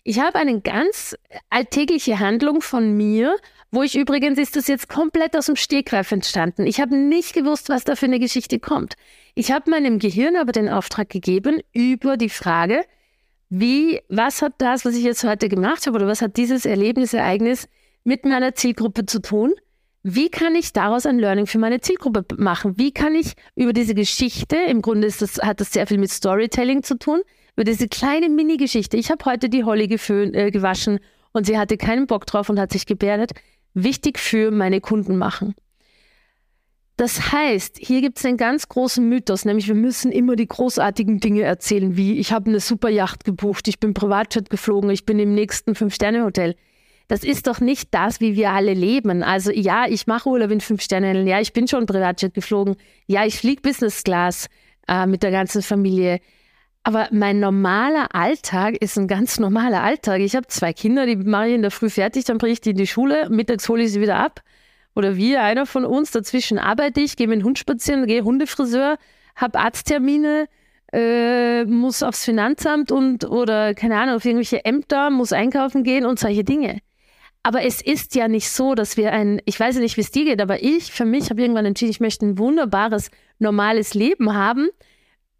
Ich 0.03 0.19
habe 0.19 0.39
eine 0.39 0.59
ganz 0.61 1.15
alltägliche 1.49 2.19
Handlung 2.19 2.61
von 2.61 2.95
mir, 2.97 3.35
wo 3.71 3.83
ich 3.83 3.95
übrigens 3.95 4.39
ist 4.39 4.55
das 4.55 4.67
jetzt 4.67 4.89
komplett 4.89 5.35
aus 5.37 5.45
dem 5.45 5.55
Stegreif 5.55 6.11
entstanden. 6.11 6.65
Ich 6.65 6.81
habe 6.81 6.95
nicht 6.95 7.33
gewusst, 7.33 7.69
was 7.69 7.83
da 7.83 7.95
für 7.95 8.05
eine 8.05 8.19
Geschichte 8.19 8.59
kommt. 8.59 8.95
Ich 9.35 9.51
habe 9.51 9.69
meinem 9.69 9.99
Gehirn 9.99 10.35
aber 10.35 10.51
den 10.51 10.69
Auftrag 10.69 11.09
gegeben 11.09 11.61
über 11.73 12.17
die 12.17 12.29
Frage, 12.29 12.83
wie, 13.49 14.01
was 14.09 14.41
hat 14.41 14.53
das, 14.59 14.85
was 14.85 14.95
ich 14.95 15.03
jetzt 15.03 15.23
heute 15.23 15.49
gemacht 15.49 15.87
habe, 15.87 15.97
oder 15.97 16.07
was 16.07 16.21
hat 16.21 16.37
dieses 16.37 16.65
Erlebnis, 16.65 17.13
Ereignis 17.13 17.67
mit 18.03 18.25
meiner 18.25 18.53
Zielgruppe 18.53 19.05
zu 19.05 19.21
tun? 19.21 19.53
Wie 20.03 20.29
kann 20.29 20.55
ich 20.55 20.71
daraus 20.71 21.05
ein 21.05 21.19
Learning 21.19 21.45
für 21.45 21.57
meine 21.57 21.81
Zielgruppe 21.81 22.25
machen? 22.37 22.77
Wie 22.77 22.91
kann 22.91 23.15
ich 23.15 23.33
über 23.55 23.73
diese 23.73 23.95
Geschichte, 23.95 24.55
im 24.55 24.81
Grunde 24.81 25.07
ist 25.07 25.21
das, 25.21 25.39
hat 25.39 25.59
das 25.59 25.73
sehr 25.73 25.87
viel 25.87 25.97
mit 25.97 26.11
Storytelling 26.11 26.83
zu 26.83 26.97
tun, 26.97 27.21
über 27.55 27.65
diese 27.65 27.89
kleine 27.89 28.29
Mini-Geschichte. 28.29 28.95
Ich 28.95 29.11
habe 29.11 29.25
heute 29.25 29.49
die 29.49 29.65
Holly 29.65 29.87
geföhn, 29.87 30.33
äh, 30.33 30.51
gewaschen 30.51 30.99
und 31.33 31.45
sie 31.45 31.57
hatte 31.57 31.75
keinen 31.75 32.07
Bock 32.07 32.25
drauf 32.25 32.49
und 32.49 32.59
hat 32.59 32.71
sich 32.71 32.85
gebärdet. 32.85 33.31
Wichtig 33.73 34.19
für 34.19 34.51
meine 34.51 34.81
Kunden 34.81 35.17
machen. 35.17 35.55
Das 36.99 37.31
heißt, 37.31 37.77
hier 37.79 38.01
gibt 38.01 38.17
es 38.17 38.25
einen 38.25 38.35
ganz 38.35 38.67
großen 38.67 39.07
Mythos, 39.07 39.45
nämlich 39.45 39.69
wir 39.69 39.75
müssen 39.75 40.11
immer 40.11 40.35
die 40.35 40.49
großartigen 40.49 41.21
Dinge 41.21 41.43
erzählen, 41.43 41.95
wie 41.95 42.19
ich 42.19 42.33
habe 42.33 42.49
eine 42.49 42.59
super 42.59 42.89
Yacht 42.89 43.23
gebucht, 43.23 43.69
ich 43.69 43.79
bin 43.79 43.93
Privatjet 43.93 44.49
geflogen, 44.49 44.89
ich 44.89 45.05
bin 45.05 45.17
im 45.17 45.33
nächsten 45.33 45.75
Fünf-Sterne-Hotel. 45.75 46.55
Das 47.07 47.23
ist 47.23 47.47
doch 47.47 47.61
nicht 47.61 47.93
das, 47.93 48.19
wie 48.19 48.35
wir 48.35 48.51
alle 48.51 48.73
leben. 48.73 49.23
Also 49.23 49.49
ja, 49.49 49.85
ich 49.87 50.07
mache 50.07 50.27
Urlaub 50.27 50.51
in 50.51 50.59
Fünf-Sterne, 50.59 51.23
ja, 51.23 51.39
ich 51.39 51.53
bin 51.53 51.69
schon 51.69 51.85
Privatjet 51.85 52.33
geflogen, 52.33 52.75
ja, 53.07 53.25
ich 53.25 53.37
fliege 53.39 53.61
Business 53.61 54.03
Class 54.03 54.47
äh, 54.89 55.05
mit 55.05 55.23
der 55.23 55.31
ganzen 55.31 55.61
Familie. 55.61 56.19
Aber 56.89 57.07
mein 57.11 57.39
normaler 57.39 58.15
Alltag 58.15 58.75
ist 58.81 58.97
ein 58.97 59.07
ganz 59.07 59.37
normaler 59.39 59.83
Alltag. 59.83 60.21
Ich 60.21 60.35
habe 60.35 60.47
zwei 60.47 60.73
Kinder, 60.73 61.05
die 61.05 61.17
mache 61.17 61.49
ich 61.49 61.53
in 61.53 61.61
der 61.61 61.69
Früh 61.69 61.87
fertig, 61.87 62.25
dann 62.25 62.39
bringe 62.39 62.53
ich 62.53 62.61
die 62.61 62.71
in 62.71 62.77
die 62.77 62.87
Schule, 62.87 63.29
mittags 63.29 63.69
hole 63.69 63.83
ich 63.83 63.91
sie 63.91 64.01
wieder 64.01 64.15
ab 64.15 64.41
oder 64.95 65.15
wir, 65.15 65.43
einer 65.43 65.67
von 65.67 65.85
uns, 65.85 66.09
dazwischen 66.09 66.57
arbeite 66.57 66.99
ich, 66.99 67.15
gehe 67.15 67.27
mit 67.27 67.41
dem 67.41 67.45
Hund 67.45 67.59
spazieren, 67.59 68.07
gehe 68.07 68.23
Hundefriseur, 68.23 68.97
habe 69.35 69.59
Arzttermine, 69.59 70.47
äh, 70.91 71.63
muss 71.65 72.01
aufs 72.01 72.25
Finanzamt 72.25 72.91
und 72.91 73.23
oder 73.23 73.75
keine 73.75 73.99
Ahnung, 73.99 74.15
auf 74.15 74.25
irgendwelche 74.25 74.65
Ämter, 74.65 75.11
muss 75.11 75.31
einkaufen 75.31 75.83
gehen 75.83 76.07
und 76.07 76.17
solche 76.17 76.43
Dinge. 76.43 76.79
Aber 77.43 77.61
es 77.63 77.83
ist 77.83 78.15
ja 78.15 78.27
nicht 78.27 78.49
so, 78.49 78.73
dass 78.73 78.97
wir 78.97 79.11
ein, 79.11 79.43
ich 79.45 79.59
weiß 79.59 79.75
ja 79.75 79.81
nicht, 79.81 79.97
wie 79.97 80.01
es 80.01 80.09
dir 80.09 80.25
geht, 80.25 80.41
aber 80.41 80.63
ich 80.63 80.91
für 80.91 81.05
mich 81.05 81.29
habe 81.29 81.39
irgendwann 81.39 81.67
entschieden, 81.67 81.91
ich 81.91 81.99
möchte 81.99 82.25
ein 82.25 82.39
wunderbares, 82.39 83.11
normales 83.37 83.93
Leben 83.93 84.33
haben, 84.33 84.69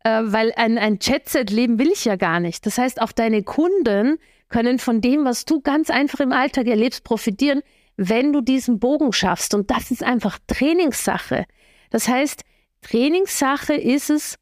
äh, 0.04 0.22
weil 0.24 0.54
ein, 0.56 0.78
ein 0.78 1.00
Jet-Set-Leben 1.02 1.80
will 1.80 1.92
ich 1.92 2.06
ja 2.06 2.16
gar 2.16 2.40
nicht. 2.40 2.66
Das 2.66 2.78
heißt, 2.78 3.02
auch 3.02 3.12
deine 3.12 3.44
Kunden 3.44 4.18
können 4.50 4.80
von 4.80 5.02
dem, 5.02 5.26
was 5.26 5.46
du 5.46 5.62
ganz 5.62 5.90
einfach 5.90 6.20
im 6.20 6.32
Alltag 6.32 6.68
erlebst, 6.68 7.04
profitieren, 7.04 7.62
wenn 7.98 8.34
du 8.34 8.42
diesen 8.42 8.80
Bogen 8.80 9.12
schaffst. 9.14 9.54
Und 9.54 9.70
das 9.70 9.92
ist 9.92 10.04
einfach 10.04 10.40
Trainingssache. 10.48 11.46
Das 11.90 12.08
heißt, 12.08 12.44
Trainingssache 12.82 13.74
ist 13.74 14.10
es, 14.10 14.38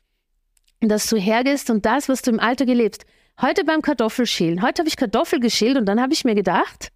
dass 0.80 1.10
du 1.10 1.18
hergehst 1.18 1.70
und 1.70 1.86
das, 1.86 2.08
was 2.08 2.22
du 2.22 2.32
im 2.32 2.40
Alltag 2.40 2.68
erlebst. 2.68 3.06
Heute 3.42 3.64
beim 3.64 3.82
Kartoffelschälen. 3.82 4.62
Heute 4.62 4.82
habe 4.82 4.90
ich 4.90 4.98
Kartoffel 4.98 5.40
geschält 5.40 5.78
und 5.78 5.86
dann 5.86 6.02
habe 6.02 6.14
ich 6.14 6.24
mir 6.24 6.36
gedacht, 6.36 6.90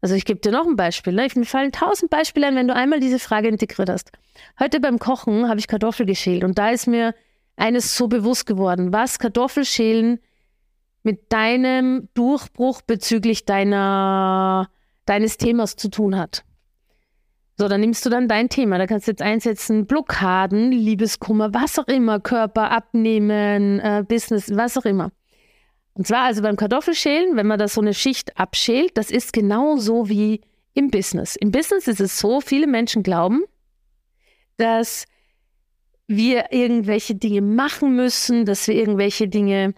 also 0.00 0.14
ich 0.14 0.24
gebe 0.24 0.40
dir 0.40 0.52
noch 0.52 0.66
ein 0.66 0.76
Beispiel. 0.76 1.12
Ne? 1.12 1.26
Mir 1.34 1.46
fallen 1.46 1.72
tausend 1.72 2.10
Beispiele 2.10 2.46
ein, 2.46 2.56
wenn 2.56 2.68
du 2.68 2.74
einmal 2.74 3.00
diese 3.00 3.18
Frage 3.18 3.48
integriert 3.48 3.88
hast. 3.88 4.10
Heute 4.58 4.80
beim 4.80 4.98
Kochen 4.98 5.48
habe 5.48 5.58
ich 5.58 5.66
Kartoffel 5.66 6.06
geschält 6.06 6.44
und 6.44 6.58
da 6.58 6.70
ist 6.70 6.86
mir 6.86 7.14
eines 7.56 7.96
so 7.96 8.08
bewusst 8.08 8.46
geworden, 8.46 8.92
was 8.92 9.18
Kartoffelschälen 9.18 10.20
mit 11.02 11.32
deinem 11.32 12.08
Durchbruch 12.14 12.82
bezüglich 12.82 13.44
deiner 13.44 14.68
deines 15.06 15.36
Themas 15.36 15.76
zu 15.76 15.90
tun 15.90 16.16
hat. 16.16 16.44
So, 17.56 17.68
dann 17.68 17.80
nimmst 17.80 18.04
du 18.04 18.10
dann 18.10 18.26
dein 18.26 18.48
Thema. 18.48 18.78
Da 18.78 18.86
kannst 18.86 19.06
du 19.06 19.12
jetzt 19.12 19.22
einsetzen, 19.22 19.86
Blockaden, 19.86 20.72
Liebeskummer, 20.72 21.54
was 21.54 21.78
auch 21.78 21.86
immer, 21.86 22.18
Körper 22.18 22.70
abnehmen, 22.70 23.78
äh, 23.78 24.04
Business, 24.06 24.50
was 24.56 24.76
auch 24.76 24.84
immer. 24.84 25.12
Und 25.92 26.08
zwar 26.08 26.24
also 26.24 26.42
beim 26.42 26.56
Kartoffelschälen, 26.56 27.36
wenn 27.36 27.46
man 27.46 27.58
da 27.58 27.68
so 27.68 27.80
eine 27.80 27.94
Schicht 27.94 28.36
abschält, 28.36 28.96
das 28.98 29.12
ist 29.12 29.32
genauso 29.32 30.08
wie 30.08 30.40
im 30.72 30.90
Business. 30.90 31.36
Im 31.36 31.52
Business 31.52 31.86
ist 31.86 32.00
es 32.00 32.18
so, 32.18 32.40
viele 32.40 32.66
Menschen 32.66 33.04
glauben, 33.04 33.44
dass 34.56 35.04
wir 36.06 36.52
irgendwelche 36.52 37.14
Dinge 37.14 37.40
machen 37.40 37.96
müssen, 37.96 38.44
dass 38.44 38.68
wir 38.68 38.74
irgendwelche 38.74 39.28
Dinge 39.28 39.74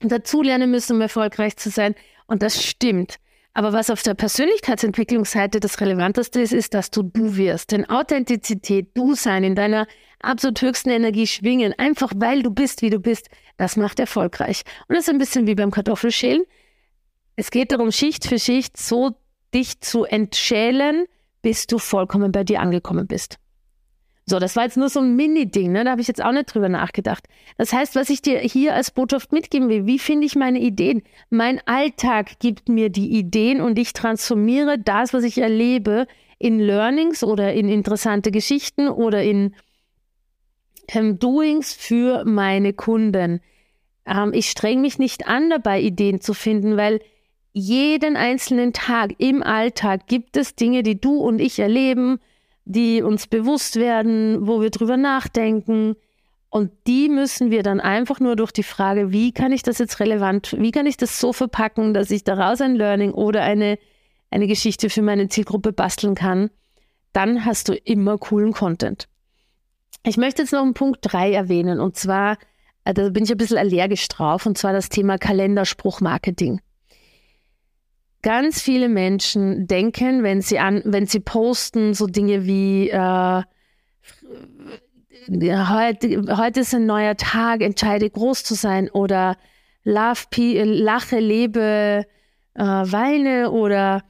dazulernen 0.00 0.70
müssen, 0.70 0.96
um 0.96 1.00
erfolgreich 1.00 1.56
zu 1.56 1.70
sein. 1.70 1.94
Und 2.26 2.42
das 2.42 2.62
stimmt. 2.64 3.18
Aber 3.52 3.72
was 3.72 3.90
auf 3.90 4.02
der 4.02 4.14
Persönlichkeitsentwicklungsseite 4.14 5.58
das 5.58 5.80
Relevanteste 5.80 6.40
ist, 6.40 6.52
ist, 6.52 6.74
dass 6.74 6.90
du 6.90 7.02
du 7.02 7.36
wirst. 7.36 7.72
Denn 7.72 7.88
Authentizität, 7.88 8.90
du 8.94 9.14
sein, 9.14 9.42
in 9.42 9.54
deiner 9.56 9.86
absolut 10.20 10.62
höchsten 10.62 10.90
Energie 10.90 11.26
schwingen, 11.26 11.74
einfach 11.76 12.12
weil 12.14 12.42
du 12.42 12.50
bist, 12.50 12.82
wie 12.82 12.90
du 12.90 13.00
bist, 13.00 13.28
das 13.56 13.76
macht 13.76 13.98
erfolgreich. 13.98 14.62
Und 14.88 14.94
das 14.94 15.04
ist 15.04 15.10
ein 15.10 15.18
bisschen 15.18 15.46
wie 15.46 15.56
beim 15.56 15.72
Kartoffelschälen. 15.72 16.44
Es 17.34 17.50
geht 17.50 17.72
darum, 17.72 17.90
Schicht 17.90 18.26
für 18.26 18.38
Schicht 18.38 18.76
so 18.76 19.16
dich 19.52 19.80
zu 19.80 20.04
entschälen, 20.04 21.06
bis 21.42 21.66
du 21.66 21.78
vollkommen 21.78 22.30
bei 22.32 22.44
dir 22.44 22.60
angekommen 22.60 23.08
bist. 23.08 23.39
So, 24.26 24.38
das 24.38 24.54
war 24.54 24.64
jetzt 24.64 24.76
nur 24.76 24.88
so 24.88 25.00
ein 25.00 25.16
Mini-Ding, 25.16 25.72
ne? 25.72 25.82
da 25.84 25.90
habe 25.92 26.00
ich 26.00 26.08
jetzt 26.08 26.22
auch 26.22 26.32
nicht 26.32 26.54
drüber 26.54 26.68
nachgedacht. 26.68 27.26
Das 27.58 27.72
heißt, 27.72 27.96
was 27.96 28.10
ich 28.10 28.22
dir 28.22 28.38
hier 28.38 28.74
als 28.74 28.92
Botschaft 28.92 29.32
mitgeben 29.32 29.68
will, 29.68 29.86
wie 29.86 29.98
finde 29.98 30.26
ich 30.26 30.36
meine 30.36 30.60
Ideen? 30.60 31.02
Mein 31.30 31.60
Alltag 31.66 32.38
gibt 32.38 32.68
mir 32.68 32.90
die 32.90 33.10
Ideen 33.10 33.60
und 33.60 33.78
ich 33.78 33.92
transformiere 33.92 34.78
das, 34.78 35.12
was 35.12 35.24
ich 35.24 35.38
erlebe, 35.38 36.06
in 36.38 36.58
Learnings 36.60 37.24
oder 37.24 37.52
in 37.52 37.68
interessante 37.68 38.30
Geschichten 38.30 38.88
oder 38.88 39.22
in 39.22 39.54
ähm, 40.88 41.18
Doings 41.18 41.72
für 41.74 42.24
meine 42.24 42.72
Kunden. 42.72 43.40
Ähm, 44.06 44.32
ich 44.32 44.50
streng 44.50 44.80
mich 44.80 44.98
nicht 44.98 45.26
an 45.28 45.50
dabei, 45.50 45.80
Ideen 45.80 46.20
zu 46.20 46.34
finden, 46.34 46.76
weil 46.76 47.00
jeden 47.52 48.16
einzelnen 48.16 48.72
Tag 48.72 49.14
im 49.18 49.42
Alltag 49.42 50.06
gibt 50.06 50.36
es 50.36 50.54
Dinge, 50.54 50.82
die 50.82 51.00
du 51.00 51.16
und 51.16 51.40
ich 51.40 51.58
erleben, 51.58 52.20
die 52.72 53.02
uns 53.02 53.26
bewusst 53.26 53.76
werden, 53.76 54.46
wo 54.46 54.60
wir 54.60 54.70
drüber 54.70 54.96
nachdenken. 54.96 55.96
Und 56.50 56.70
die 56.86 57.08
müssen 57.08 57.50
wir 57.50 57.62
dann 57.62 57.80
einfach 57.80 58.20
nur 58.20 58.36
durch 58.36 58.52
die 58.52 58.62
Frage, 58.62 59.12
wie 59.12 59.32
kann 59.32 59.52
ich 59.52 59.62
das 59.62 59.78
jetzt 59.78 60.00
relevant, 60.00 60.56
wie 60.58 60.70
kann 60.70 60.86
ich 60.86 60.96
das 60.96 61.20
so 61.20 61.32
verpacken, 61.32 61.94
dass 61.94 62.10
ich 62.10 62.24
daraus 62.24 62.60
ein 62.60 62.76
Learning 62.76 63.12
oder 63.12 63.42
eine, 63.42 63.78
eine 64.30 64.46
Geschichte 64.46 64.90
für 64.90 65.02
meine 65.02 65.28
Zielgruppe 65.28 65.72
basteln 65.72 66.14
kann, 66.14 66.50
dann 67.12 67.44
hast 67.44 67.68
du 67.68 67.74
immer 67.74 68.18
coolen 68.18 68.52
Content. 68.52 69.08
Ich 70.04 70.16
möchte 70.16 70.42
jetzt 70.42 70.52
noch 70.52 70.62
einen 70.62 70.74
Punkt 70.74 71.00
3 71.02 71.32
erwähnen 71.32 71.80
und 71.80 71.96
zwar, 71.96 72.38
äh, 72.84 72.94
da 72.94 73.10
bin 73.10 73.24
ich 73.24 73.30
ein 73.30 73.36
bisschen 73.36 73.58
allergisch 73.58 74.06
drauf, 74.08 74.46
und 74.46 74.56
zwar 74.56 74.72
das 74.72 74.88
Thema 74.88 75.18
Kalenderspruchmarketing 75.18 76.60
ganz 78.22 78.60
viele 78.60 78.88
Menschen 78.88 79.66
denken, 79.66 80.22
wenn 80.22 80.40
sie 80.40 80.58
an, 80.58 80.82
wenn 80.84 81.06
sie 81.06 81.20
posten, 81.20 81.94
so 81.94 82.06
Dinge 82.06 82.46
wie 82.46 82.90
äh, 82.90 83.42
heute, 85.28 86.36
heute 86.36 86.60
ist 86.60 86.74
ein 86.74 86.86
neuer 86.86 87.16
Tag, 87.16 87.62
entscheide 87.62 88.08
groß 88.08 88.44
zu 88.44 88.54
sein 88.54 88.90
oder 88.90 89.36
love, 89.84 90.24
lache, 90.36 91.18
lebe, 91.18 92.04
äh, 92.54 92.62
weine 92.62 93.50
oder 93.50 94.02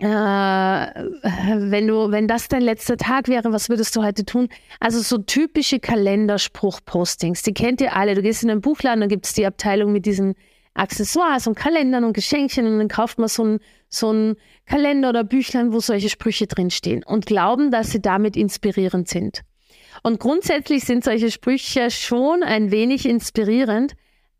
äh, 0.00 0.06
wenn 0.06 1.88
du, 1.88 2.10
wenn 2.12 2.28
das 2.28 2.48
dein 2.48 2.62
letzter 2.62 2.96
Tag 2.96 3.28
wäre, 3.28 3.52
was 3.52 3.68
würdest 3.68 3.96
du 3.96 4.02
heute 4.02 4.24
tun? 4.24 4.48
Also 4.80 5.00
so 5.00 5.18
typische 5.18 5.80
Kalenderspruch-Postings, 5.80 7.42
die 7.42 7.54
kennt 7.54 7.80
ihr 7.80 7.96
alle. 7.96 8.14
Du 8.14 8.22
gehst 8.22 8.44
in 8.44 8.50
einen 8.50 8.60
Buchladen, 8.60 9.00
dann 9.00 9.08
gibt 9.08 9.26
es 9.26 9.32
die 9.32 9.46
Abteilung 9.46 9.92
mit 9.92 10.06
diesen 10.06 10.34
Accessoires 10.74 11.46
und 11.46 11.56
Kalendern 11.56 12.04
und 12.04 12.12
Geschenkchen 12.12 12.66
und 12.66 12.78
dann 12.78 12.88
kauft 12.88 13.18
man 13.18 13.28
so 13.28 13.44
ein, 13.44 13.58
so 13.88 14.12
ein 14.12 14.36
Kalender 14.66 15.10
oder 15.10 15.24
Büchlein, 15.24 15.72
wo 15.72 15.80
solche 15.80 16.08
Sprüche 16.08 16.46
drinstehen 16.46 17.02
und 17.04 17.26
glauben, 17.26 17.70
dass 17.70 17.90
sie 17.90 18.00
damit 18.00 18.36
inspirierend 18.36 19.08
sind. 19.08 19.42
Und 20.02 20.20
grundsätzlich 20.20 20.84
sind 20.84 21.04
solche 21.04 21.30
Sprüche 21.30 21.90
schon 21.90 22.42
ein 22.42 22.70
wenig 22.70 23.06
inspirierend, 23.06 23.94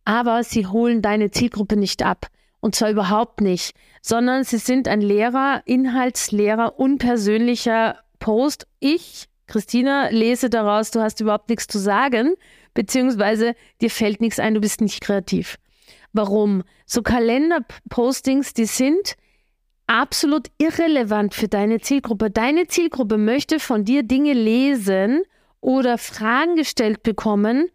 aber 0.05 0.45
sie 0.45 0.67
holen 0.67 1.03
deine 1.03 1.31
Zielgruppe 1.31 1.77
nicht 1.77 2.03
ab. 2.03 2.29
Und 2.61 2.75
zwar 2.75 2.91
überhaupt 2.91 3.41
nicht, 3.41 3.75
sondern 4.03 4.45
sie 4.45 4.59
sind 4.59 4.89
ein 4.89 5.01
Lehrer, 5.01 5.63
Inhaltslehrer, 5.65 6.79
unpersönlicher 6.79 7.99
Post. 8.19 8.67
Ich, 8.81 9.27
Christina, 9.47 10.09
lese 10.09 10.51
daraus, 10.51 10.91
du 10.91 11.01
hast 11.01 11.21
überhaupt 11.21 11.51
nichts 11.51 11.69
zu 11.69 11.79
sagen, 11.79 12.35
beziehungsweise 12.75 13.55
dir 13.81 13.91
fällt 13.91 14.21
nichts 14.21 14.41
ein, 14.41 14.55
du 14.55 14.61
bist 14.61 14.81
nicht 14.81 15.01
kreativ. 15.01 15.57
Warum? 16.13 16.63
So 16.87 17.03
Kalenderpostings, 17.03 18.55
die 18.55 18.67
sind 18.67 19.17
absolut 19.87 20.49
irrelevant 20.59 21.35
für 21.35 21.49
deine 21.49 21.81
Zielgruppe. 21.81 22.31
Deine 22.31 22.67
Zielgruppe 22.67 23.19
möchte 23.19 23.59
von 23.59 23.85
dir 23.85 24.03
Dinge 24.03 24.35
lesen 24.35 25.23
oder 25.61 25.99
Fragen 25.99 26.57
gestellt 26.57 27.03
bekommen, 27.03 27.69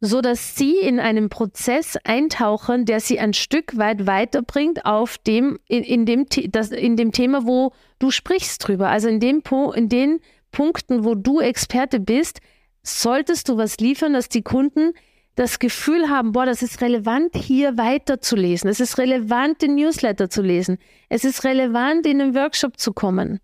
so 0.00 0.20
dass 0.20 0.56
sie 0.56 0.76
in 0.78 0.98
einen 0.98 1.28
Prozess 1.28 1.96
eintauchen, 2.04 2.84
der 2.84 3.00
sie 3.00 3.18
ein 3.18 3.32
Stück 3.32 3.76
weit 3.76 4.06
weiterbringt 4.06 4.84
auf 4.84 5.18
dem, 5.18 5.58
in, 5.68 5.82
in, 5.82 6.06
dem, 6.06 6.26
das, 6.50 6.70
in 6.70 6.96
dem 6.96 7.12
Thema, 7.12 7.46
wo 7.46 7.72
du 7.98 8.10
sprichst 8.10 8.66
drüber. 8.66 8.88
Also 8.88 9.08
in, 9.08 9.20
dem, 9.20 9.42
in 9.74 9.88
den 9.88 10.20
Punkten, 10.52 11.04
wo 11.04 11.14
du 11.14 11.40
Experte 11.40 12.00
bist, 12.00 12.40
solltest 12.82 13.48
du 13.48 13.56
was 13.56 13.78
liefern, 13.78 14.12
dass 14.12 14.28
die 14.28 14.42
Kunden 14.42 14.92
das 15.36 15.58
Gefühl 15.58 16.08
haben, 16.08 16.32
boah, 16.32 16.46
das 16.46 16.62
ist 16.62 16.80
relevant, 16.80 17.36
hier 17.36 17.76
weiterzulesen. 17.76 18.68
Es 18.68 18.80
ist 18.80 18.98
relevant, 18.98 19.62
den 19.62 19.74
Newsletter 19.76 20.28
zu 20.30 20.42
lesen. 20.42 20.78
Es 21.10 21.24
ist 21.24 21.44
relevant, 21.44 22.06
in 22.06 22.18
den 22.18 22.34
Workshop 22.34 22.80
zu 22.80 22.92
kommen. 22.92 23.38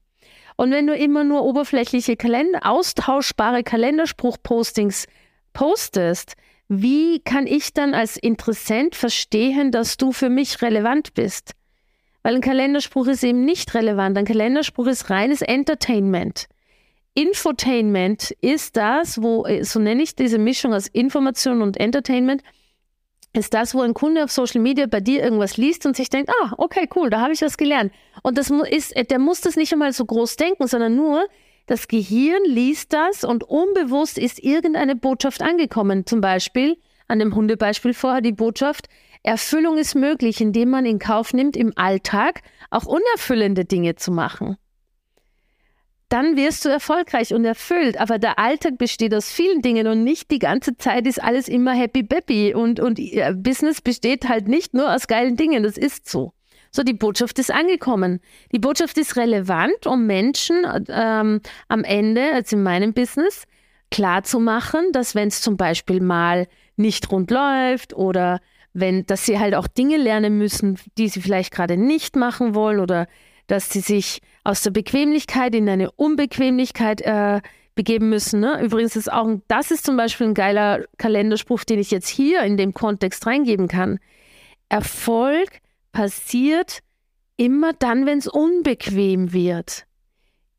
Und 0.56 0.70
wenn 0.70 0.86
du 0.86 0.94
immer 0.94 1.22
nur 1.22 1.44
oberflächliche 1.44 2.16
Kalender, 2.16 2.60
austauschbare 2.62 3.62
Kalenderspruch-Postings 3.62 5.06
postest, 5.52 6.34
wie 6.68 7.20
kann 7.20 7.46
ich 7.46 7.74
dann 7.74 7.92
als 7.92 8.16
Interessent 8.16 8.94
verstehen, 8.94 9.70
dass 9.70 9.98
du 9.98 10.12
für 10.12 10.30
mich 10.30 10.62
relevant 10.62 11.12
bist? 11.12 11.52
Weil 12.22 12.36
ein 12.36 12.40
Kalenderspruch 12.40 13.06
ist 13.08 13.22
eben 13.22 13.44
nicht 13.44 13.74
relevant. 13.74 14.16
Ein 14.16 14.24
Kalenderspruch 14.24 14.86
ist 14.86 15.10
reines 15.10 15.42
Entertainment. 15.42 16.46
Infotainment 17.14 18.30
ist 18.40 18.76
das, 18.76 19.20
wo, 19.22 19.46
so 19.62 19.78
nenne 19.80 20.02
ich 20.02 20.16
diese 20.16 20.38
Mischung 20.38 20.72
aus 20.72 20.86
Information 20.86 21.60
und 21.60 21.78
Entertainment, 21.78 22.42
ist 23.34 23.54
das, 23.54 23.74
wo 23.74 23.80
ein 23.80 23.94
Kunde 23.94 24.24
auf 24.24 24.30
Social 24.30 24.60
Media 24.60 24.86
bei 24.86 25.00
dir 25.00 25.22
irgendwas 25.22 25.56
liest 25.56 25.86
und 25.86 25.96
sich 25.96 26.10
denkt, 26.10 26.30
ah, 26.42 26.54
okay, 26.58 26.88
cool, 26.94 27.10
da 27.10 27.20
habe 27.20 27.32
ich 27.32 27.42
was 27.42 27.56
gelernt. 27.56 27.92
Und 28.22 28.36
das 28.36 28.50
ist, 28.50 28.94
der 29.10 29.18
muss 29.18 29.40
das 29.40 29.56
nicht 29.56 29.72
einmal 29.72 29.92
so 29.92 30.04
groß 30.04 30.36
denken, 30.36 30.66
sondern 30.66 30.96
nur, 30.96 31.26
das 31.66 31.88
Gehirn 31.88 32.42
liest 32.44 32.92
das 32.92 33.24
und 33.24 33.44
unbewusst 33.44 34.18
ist 34.18 34.42
irgendeine 34.42 34.96
Botschaft 34.96 35.42
angekommen. 35.42 36.06
Zum 36.06 36.20
Beispiel, 36.20 36.76
an 37.08 37.18
dem 37.18 37.34
Hundebeispiel 37.34 37.94
vorher, 37.94 38.20
die 38.20 38.32
Botschaft, 38.32 38.88
Erfüllung 39.22 39.78
ist 39.78 39.94
möglich, 39.94 40.40
indem 40.40 40.70
man 40.70 40.84
in 40.84 40.98
Kauf 40.98 41.32
nimmt, 41.32 41.56
im 41.56 41.72
Alltag 41.76 42.40
auch 42.70 42.84
unerfüllende 42.84 43.64
Dinge 43.64 43.94
zu 43.94 44.10
machen. 44.10 44.56
Dann 46.12 46.36
wirst 46.36 46.66
du 46.66 46.68
erfolgreich 46.68 47.32
und 47.32 47.46
erfüllt. 47.46 47.98
Aber 47.98 48.18
der 48.18 48.38
Alltag 48.38 48.76
besteht 48.76 49.14
aus 49.14 49.32
vielen 49.32 49.62
Dingen 49.62 49.86
und 49.86 50.04
nicht 50.04 50.30
die 50.30 50.38
ganze 50.38 50.76
Zeit 50.76 51.06
ist 51.06 51.22
alles 51.22 51.48
immer 51.48 51.72
happy 51.72 52.02
baby. 52.02 52.52
Und, 52.52 52.80
und 52.80 53.00
Business 53.42 53.80
besteht 53.80 54.28
halt 54.28 54.46
nicht 54.46 54.74
nur 54.74 54.94
aus 54.94 55.06
geilen 55.06 55.36
Dingen. 55.38 55.62
Das 55.62 55.78
ist 55.78 56.10
so. 56.10 56.34
So, 56.70 56.82
die 56.82 56.92
Botschaft 56.92 57.38
ist 57.38 57.50
angekommen. 57.50 58.20
Die 58.52 58.58
Botschaft 58.58 58.98
ist 58.98 59.16
relevant, 59.16 59.86
um 59.86 60.06
Menschen 60.06 60.66
ähm, 60.90 61.40
am 61.68 61.82
Ende, 61.82 62.32
als 62.34 62.52
in 62.52 62.62
meinem 62.62 62.92
Business, 62.92 63.44
klar 63.90 64.22
zu 64.22 64.38
machen, 64.38 64.92
dass 64.92 65.14
wenn 65.14 65.28
es 65.28 65.40
zum 65.40 65.56
Beispiel 65.56 66.02
mal 66.02 66.46
nicht 66.76 67.10
rund 67.10 67.30
läuft 67.30 67.94
oder 67.94 68.40
wenn, 68.74 69.06
dass 69.06 69.24
sie 69.24 69.38
halt 69.38 69.54
auch 69.54 69.66
Dinge 69.66 69.96
lernen 69.96 70.36
müssen, 70.36 70.78
die 70.98 71.08
sie 71.08 71.22
vielleicht 71.22 71.54
gerade 71.54 71.78
nicht 71.78 72.16
machen 72.16 72.54
wollen 72.54 72.80
oder 72.80 73.06
dass 73.46 73.70
sie 73.70 73.80
sich 73.80 74.20
aus 74.44 74.62
der 74.62 74.70
Bequemlichkeit 74.70 75.54
in 75.54 75.68
eine 75.68 75.90
Unbequemlichkeit 75.92 77.00
äh, 77.02 77.40
begeben 77.74 78.08
müssen. 78.08 78.40
Ne? 78.40 78.62
Übrigens 78.62 78.96
ist 78.96 79.12
auch, 79.12 79.28
das 79.48 79.70
ist 79.70 79.84
zum 79.84 79.96
Beispiel 79.96 80.28
ein 80.28 80.34
geiler 80.34 80.84
Kalenderspruch, 80.98 81.64
den 81.64 81.78
ich 81.78 81.90
jetzt 81.90 82.08
hier 82.08 82.42
in 82.42 82.56
dem 82.56 82.74
Kontext 82.74 83.26
reingeben 83.26 83.68
kann. 83.68 83.98
Erfolg 84.68 85.60
passiert 85.92 86.80
immer 87.36 87.72
dann, 87.72 88.06
wenn 88.06 88.18
es 88.18 88.28
unbequem 88.28 89.32
wird. 89.32 89.86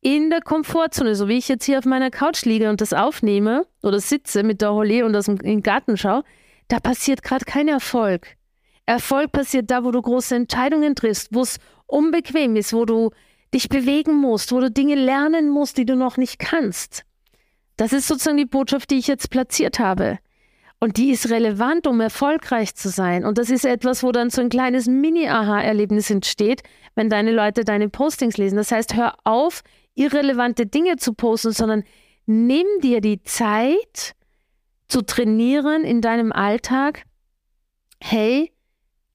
In 0.02 0.30
der 0.30 0.42
Komfortzone, 0.42 1.16
so 1.16 1.28
wie 1.28 1.38
ich 1.38 1.48
jetzt 1.48 1.66
hier 1.66 1.78
auf 1.78 1.86
meiner 1.86 2.12
Couch 2.12 2.44
liege 2.44 2.70
und 2.70 2.82
das 2.82 2.94
aufnehme 2.94 3.66
oder 3.82 4.00
sitze 4.00 4.44
mit 4.44 4.62
der 4.62 4.74
Holly 4.74 5.02
und 5.02 5.16
aus 5.16 5.26
dem 5.26 5.38
in 5.38 5.64
Garten 5.64 5.96
schaue, 5.98 6.24
da 6.68 6.80
passiert 6.80 7.24
gerade 7.24 7.46
kein 7.46 7.68
Erfolg. 7.68 8.36
Erfolg 8.86 9.32
passiert 9.32 9.72
da, 9.72 9.86
wo 9.86 9.92
du 9.92 10.02
große 10.02 10.36
Entscheidungen 10.36 10.96
triffst, 10.96 11.30
wo 11.32 11.42
es 11.42 11.58
unbequem 11.88 12.58
ist, 12.58 12.74
wo 12.74 12.84
du 12.84 13.12
dich 13.54 13.70
bewegen 13.70 14.16
musst, 14.16 14.52
wo 14.52 14.60
du 14.60 14.72
Dinge 14.72 14.96
lernen 14.96 15.50
musst, 15.50 15.78
die 15.78 15.86
du 15.86 15.96
noch 15.96 16.18
nicht 16.18 16.40
kannst. 16.40 17.04
Das 17.78 17.94
ist 17.94 18.08
sozusagen 18.08 18.38
die 18.38 18.46
Botschaft, 18.46 18.92
die 18.92 18.98
ich 18.98 19.08
jetzt 19.08 19.30
platziert 19.30 19.80
habe. 19.80 20.20
Und 20.80 20.98
die 20.98 21.12
ist 21.12 21.30
relevant, 21.30 21.88
um 21.88 22.02
erfolgreich 22.02 22.76
zu 22.76 22.90
sein. 22.90 23.24
Und 23.24 23.38
das 23.38 23.50
ist 23.50 23.64
etwas, 23.64 24.04
wo 24.04 24.12
dann 24.12 24.30
so 24.30 24.42
ein 24.42 24.50
kleines 24.50 24.86
Mini-Aha-Erlebnis 24.86 26.10
entsteht, 26.10 26.62
wenn 26.96 27.10
deine 27.10 27.32
Leute 27.32 27.64
deine 27.64 27.88
Postings 27.88 28.38
lesen. 28.38 28.58
Das 28.58 28.72
heißt, 28.72 28.96
hör 28.96 29.16
auf, 29.24 29.62
irrelevante 29.96 30.66
Dinge 30.66 30.98
zu 30.98 31.14
posten, 31.14 31.54
sondern 31.54 31.84
nimm 32.26 32.68
dir 32.82 33.00
die 33.00 33.24
Zeit 33.24 34.14
zu 34.88 35.02
trainieren 35.04 35.84
in 35.84 36.02
deinem 36.02 36.32
Alltag. 36.32 37.04
Hey, 38.02 38.52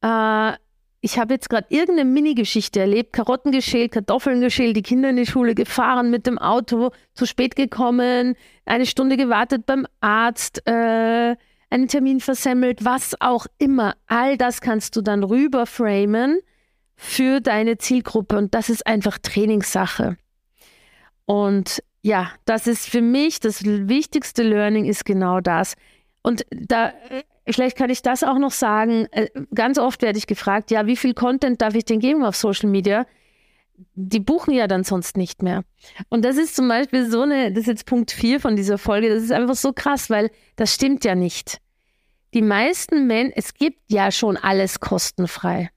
äh, 0.01 0.53
ich 1.00 1.18
habe 1.18 1.34
jetzt 1.34 1.48
gerade 1.48 1.66
irgendeine 1.70 2.11
Mini-Geschichte 2.11 2.80
erlebt, 2.80 3.12
Karotten 3.12 3.52
geschält, 3.52 3.92
Kartoffeln 3.92 4.40
geschält, 4.40 4.76
die 4.76 4.82
Kinder 4.82 5.11
in 5.11 5.16
die 5.16 5.26
Schule 5.26 5.54
gefahren, 5.54 6.11
mit 6.11 6.26
dem 6.26 6.38
Auto 6.38 6.90
zu 7.14 7.26
spät 7.26 7.54
gekommen, 7.54 8.34
eine 8.64 8.87
Stunde 8.87 9.16
gewartet 9.16 9.64
beim 9.66 9.87
Arzt, 10.00 10.66
äh, 10.66 11.37
einen 11.70 11.88
Termin 11.88 12.20
versemmelt, 12.20 12.84
was 12.84 13.14
auch 13.20 13.46
immer. 13.58 13.94
All 14.06 14.37
das 14.37 14.61
kannst 14.61 14.96
du 14.96 15.02
dann 15.02 15.22
rüberframen 15.22 16.40
für 16.96 17.40
deine 17.40 17.78
Zielgruppe 17.78 18.37
und 18.37 18.54
das 18.54 18.68
ist 18.68 18.87
einfach 18.87 19.18
Trainingssache. 19.18 20.16
Und 21.26 21.82
ja, 22.02 22.32
das 22.44 22.66
ist 22.66 22.88
für 22.88 23.02
mich 23.02 23.38
das 23.38 23.64
wichtigste 23.64 24.42
Learning 24.42 24.84
ist 24.87 25.04
genau 25.04 25.40
das. 25.40 25.74
Und 26.22 26.44
da 26.50 26.92
vielleicht 27.50 27.76
kann 27.76 27.90
ich 27.90 28.02
das 28.02 28.22
auch 28.22 28.38
noch 28.38 28.52
sagen, 28.52 29.06
äh, 29.12 29.28
ganz 29.54 29.78
oft 29.78 30.02
werde 30.02 30.18
ich 30.18 30.26
gefragt, 30.26 30.70
ja, 30.70 30.87
wie 30.87 30.96
viel 30.96 31.14
Content 31.14 31.61
darf 31.62 31.74
ich 31.74 31.84
denn 31.84 32.00
geben 32.00 32.24
auf 32.24 32.37
Social 32.37 32.68
Media? 32.68 33.06
die 33.94 34.20
buchen 34.20 34.52
ja 34.52 34.66
dann 34.66 34.84
sonst 34.84 35.16
nicht 35.16 35.42
mehr. 35.42 35.64
Und 36.08 36.24
das 36.24 36.37
ist 36.37 36.56
zum 36.56 36.68
Beispiel 36.68 37.08
so 37.11 37.22
eine, 37.22 37.52
das 37.52 37.62
ist 37.62 37.66
jetzt 37.66 37.87
Punkt 37.87 38.11
4 38.11 38.40
von 38.40 38.56
dieser 38.56 38.78
Folge, 38.78 39.08
das 39.08 39.22
ist 39.22 39.32
einfach 39.32 39.54
so 39.54 39.72
krass, 39.72 40.11
weil 40.11 40.30
das 40.56 40.74
stimmt 40.74 41.04
ja 41.04 41.14
nicht. 41.14 41.58
Die 42.34 42.42
meisten 42.42 43.06
Menschen, 43.06 43.32
es 43.37 43.54
gibt 43.54 43.80
ja 43.90 44.11
schon 44.11 44.37
alles 44.37 44.80
kostenfrei. 44.80 45.70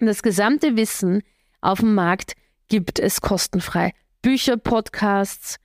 Und 0.00 0.06
das 0.06 0.22
gesamte 0.22 0.76
Wissen 0.76 1.22
auf 1.60 1.80
dem 1.80 1.94
Markt 1.94 2.34
gibt 2.68 2.98
es 2.98 3.20
kostenfrei. 3.20 3.92
Bücher, 4.22 4.56
Podcasts, 4.56 5.56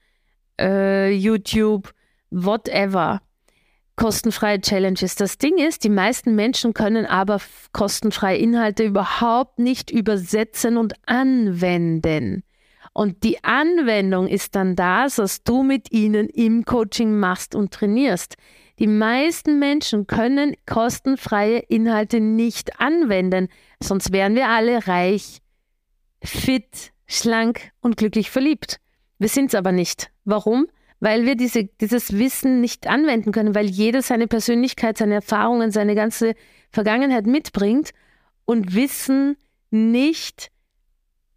äh, 0.60 1.10
YouTube, 1.12 1.94
whatever 2.30 3.22
kostenfreie 3.96 4.60
Challenges. 4.60 5.14
Das 5.16 5.38
Ding 5.38 5.58
ist, 5.58 5.84
die 5.84 5.90
meisten 5.90 6.34
Menschen 6.34 6.74
können 6.74 7.06
aber 7.06 7.40
kostenfreie 7.72 8.38
Inhalte 8.38 8.84
überhaupt 8.84 9.58
nicht 9.58 9.90
übersetzen 9.90 10.76
und 10.76 10.94
anwenden. 11.06 12.44
Und 12.92 13.24
die 13.24 13.42
Anwendung 13.44 14.26
ist 14.26 14.54
dann 14.54 14.76
das, 14.76 15.18
was 15.18 15.42
du 15.42 15.62
mit 15.62 15.92
ihnen 15.92 16.28
im 16.28 16.64
Coaching 16.64 17.18
machst 17.18 17.54
und 17.54 17.72
trainierst. 17.72 18.36
Die 18.78 18.86
meisten 18.86 19.58
Menschen 19.58 20.06
können 20.06 20.54
kostenfreie 20.66 21.58
Inhalte 21.58 22.20
nicht 22.20 22.80
anwenden, 22.80 23.48
sonst 23.82 24.12
wären 24.12 24.34
wir 24.34 24.48
alle 24.48 24.86
reich, 24.86 25.40
fit, 26.22 26.92
schlank 27.06 27.70
und 27.80 27.96
glücklich 27.96 28.30
verliebt. 28.30 28.80
Wir 29.18 29.28
sind 29.28 29.48
es 29.48 29.54
aber 29.54 29.72
nicht. 29.72 30.10
Warum? 30.24 30.66
Weil 31.00 31.26
wir 31.26 31.36
diese, 31.36 31.64
dieses 31.64 32.18
Wissen 32.18 32.60
nicht 32.60 32.86
anwenden 32.86 33.32
können, 33.32 33.54
weil 33.54 33.66
jeder 33.66 34.02
seine 34.02 34.26
Persönlichkeit, 34.26 34.98
seine 34.98 35.14
Erfahrungen, 35.14 35.70
seine 35.70 35.94
ganze 35.94 36.34
Vergangenheit 36.70 37.26
mitbringt 37.26 37.90
und 38.44 38.74
Wissen 38.74 39.36
nicht 39.70 40.50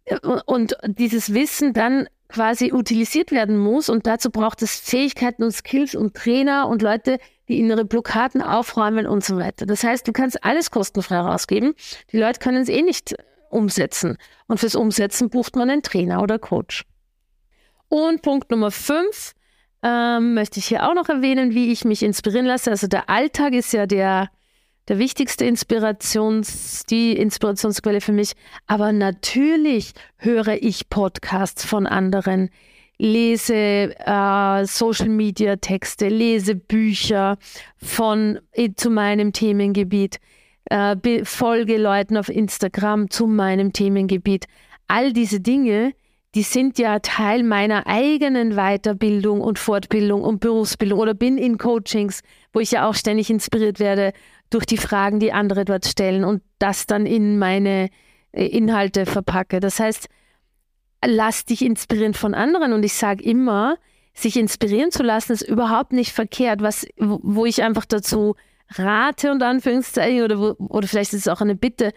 äh, 0.04 0.16
und 0.46 0.76
dieses 0.86 1.34
Wissen 1.34 1.72
dann 1.72 2.08
quasi 2.28 2.72
utilisiert 2.72 3.32
werden 3.32 3.58
muss 3.58 3.88
und 3.88 4.06
dazu 4.06 4.30
braucht 4.30 4.62
es 4.62 4.78
Fähigkeiten 4.78 5.42
und 5.42 5.52
Skills 5.52 5.94
und 5.94 6.14
Trainer 6.14 6.68
und 6.68 6.80
Leute, 6.80 7.18
die 7.48 7.58
innere 7.58 7.84
Blockaden 7.84 8.40
aufräumen 8.40 9.06
und 9.06 9.24
so 9.24 9.36
weiter. 9.36 9.66
Das 9.66 9.82
heißt, 9.82 10.06
du 10.06 10.12
kannst 10.12 10.44
alles 10.44 10.70
kostenfrei 10.70 11.18
rausgeben. 11.18 11.74
Die 12.12 12.18
Leute 12.18 12.38
können 12.38 12.62
es 12.62 12.68
eh 12.68 12.82
nicht 12.82 13.16
umsetzen. 13.50 14.16
Und 14.46 14.60
fürs 14.60 14.76
Umsetzen 14.76 15.28
bucht 15.28 15.56
man 15.56 15.68
einen 15.68 15.82
Trainer 15.82 16.22
oder 16.22 16.38
Coach. 16.38 16.84
Und 17.88 18.22
Punkt 18.22 18.52
Nummer 18.52 18.70
fünf, 18.70 19.34
ähm, 19.82 20.34
möchte 20.34 20.58
ich 20.58 20.66
hier 20.66 20.88
auch 20.88 20.94
noch 20.94 21.08
erwähnen, 21.08 21.54
wie 21.54 21.72
ich 21.72 21.84
mich 21.84 22.02
inspirieren 22.02 22.46
lasse. 22.46 22.70
Also 22.70 22.86
der 22.86 23.08
Alltag 23.08 23.54
ist 23.54 23.72
ja 23.72 23.86
der, 23.86 24.28
der 24.88 24.98
wichtigste 24.98 25.44
Inspirations, 25.44 26.84
die 26.84 27.16
Inspirationsquelle 27.16 28.00
für 28.00 28.12
mich. 28.12 28.32
Aber 28.66 28.92
natürlich 28.92 29.92
höre 30.16 30.62
ich 30.62 30.90
Podcasts 30.90 31.64
von 31.64 31.86
anderen, 31.86 32.50
lese 32.98 33.54
äh, 33.54 34.64
Social 34.66 35.08
Media 35.08 35.56
Texte, 35.56 36.08
lese 36.08 36.54
Bücher 36.54 37.38
von 37.76 38.38
zu 38.76 38.90
meinem 38.90 39.32
Themengebiet. 39.32 40.18
äh, 40.70 41.24
folge 41.24 41.78
Leuten 41.78 42.16
auf 42.16 42.28
Instagram 42.28 43.10
zu 43.10 43.26
meinem 43.26 43.72
Themengebiet. 43.72 44.46
All 44.88 45.12
diese 45.12 45.40
Dinge, 45.40 45.94
die 46.34 46.42
sind 46.42 46.78
ja 46.78 47.00
Teil 47.00 47.42
meiner 47.42 47.86
eigenen 47.86 48.54
Weiterbildung 48.54 49.40
und 49.40 49.58
Fortbildung 49.58 50.22
und 50.22 50.40
Berufsbildung 50.40 51.00
oder 51.00 51.14
bin 51.14 51.38
in 51.38 51.58
Coachings, 51.58 52.22
wo 52.52 52.60
ich 52.60 52.70
ja 52.70 52.88
auch 52.88 52.94
ständig 52.94 53.30
inspiriert 53.30 53.80
werde 53.80 54.12
durch 54.48 54.64
die 54.64 54.76
Fragen, 54.76 55.18
die 55.18 55.32
andere 55.32 55.64
dort 55.64 55.86
stellen 55.86 56.24
und 56.24 56.42
das 56.58 56.86
dann 56.86 57.06
in 57.06 57.38
meine 57.38 57.88
äh, 58.32 58.46
Inhalte 58.46 59.06
verpacke. 59.06 59.58
Das 59.58 59.80
heißt, 59.80 60.08
lass 61.04 61.44
dich 61.44 61.64
inspirieren 61.64 62.14
von 62.14 62.34
anderen 62.34 62.72
und 62.72 62.84
ich 62.84 62.94
sage 62.94 63.24
immer, 63.24 63.76
sich 64.14 64.36
inspirieren 64.36 64.90
zu 64.90 65.02
lassen, 65.02 65.32
ist 65.32 65.42
überhaupt 65.42 65.92
nicht 65.92 66.12
verkehrt. 66.12 66.62
Was, 66.62 66.86
wo 66.96 67.46
ich 67.46 67.62
einfach 67.62 67.86
dazu 67.86 68.36
rate, 68.70 69.32
und 69.32 69.42
Anführungszeichen, 69.42 70.22
oder, 70.22 70.38
wo, 70.38 70.56
oder 70.58 70.86
vielleicht 70.86 71.12
ist 71.12 71.26
es 71.26 71.28
auch 71.28 71.40
eine 71.40 71.56
Bitte, 71.56 71.92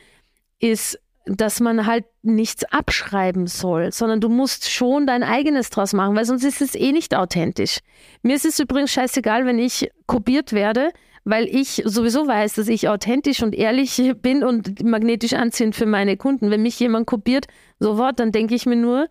ist, 0.59 0.99
dass 1.25 1.59
man 1.59 1.85
halt 1.85 2.05
nichts 2.21 2.65
abschreiben 2.65 3.47
soll, 3.47 3.91
sondern 3.91 4.19
du 4.19 4.29
musst 4.29 4.69
schon 4.69 5.07
dein 5.07 5.23
eigenes 5.23 5.69
draus 5.69 5.93
machen, 5.93 6.15
weil 6.15 6.25
sonst 6.25 6.43
ist 6.43 6.61
es 6.61 6.75
eh 6.75 6.91
nicht 6.91 7.15
authentisch. 7.15 7.79
Mir 8.21 8.35
ist 8.35 8.45
es 8.45 8.59
übrigens 8.59 8.91
scheißegal, 8.91 9.45
wenn 9.45 9.57
ich 9.57 9.89
kopiert 10.05 10.51
werde, 10.51 10.91
weil 11.23 11.47
ich 11.47 11.81
sowieso 11.85 12.27
weiß, 12.27 12.55
dass 12.55 12.67
ich 12.67 12.89
authentisch 12.89 13.41
und 13.41 13.55
ehrlich 13.55 14.13
bin 14.21 14.43
und 14.43 14.83
magnetisch 14.83 15.33
anziehend 15.33 15.75
für 15.75 15.85
meine 15.85 16.17
Kunden. 16.17 16.51
Wenn 16.51 16.61
mich 16.61 16.79
jemand 16.79 17.07
kopiert, 17.07 17.47
sofort, 17.79 18.19
dann 18.19 18.33
denke 18.33 18.55
ich 18.55 18.65
mir 18.65 18.75
nur, 18.75 19.07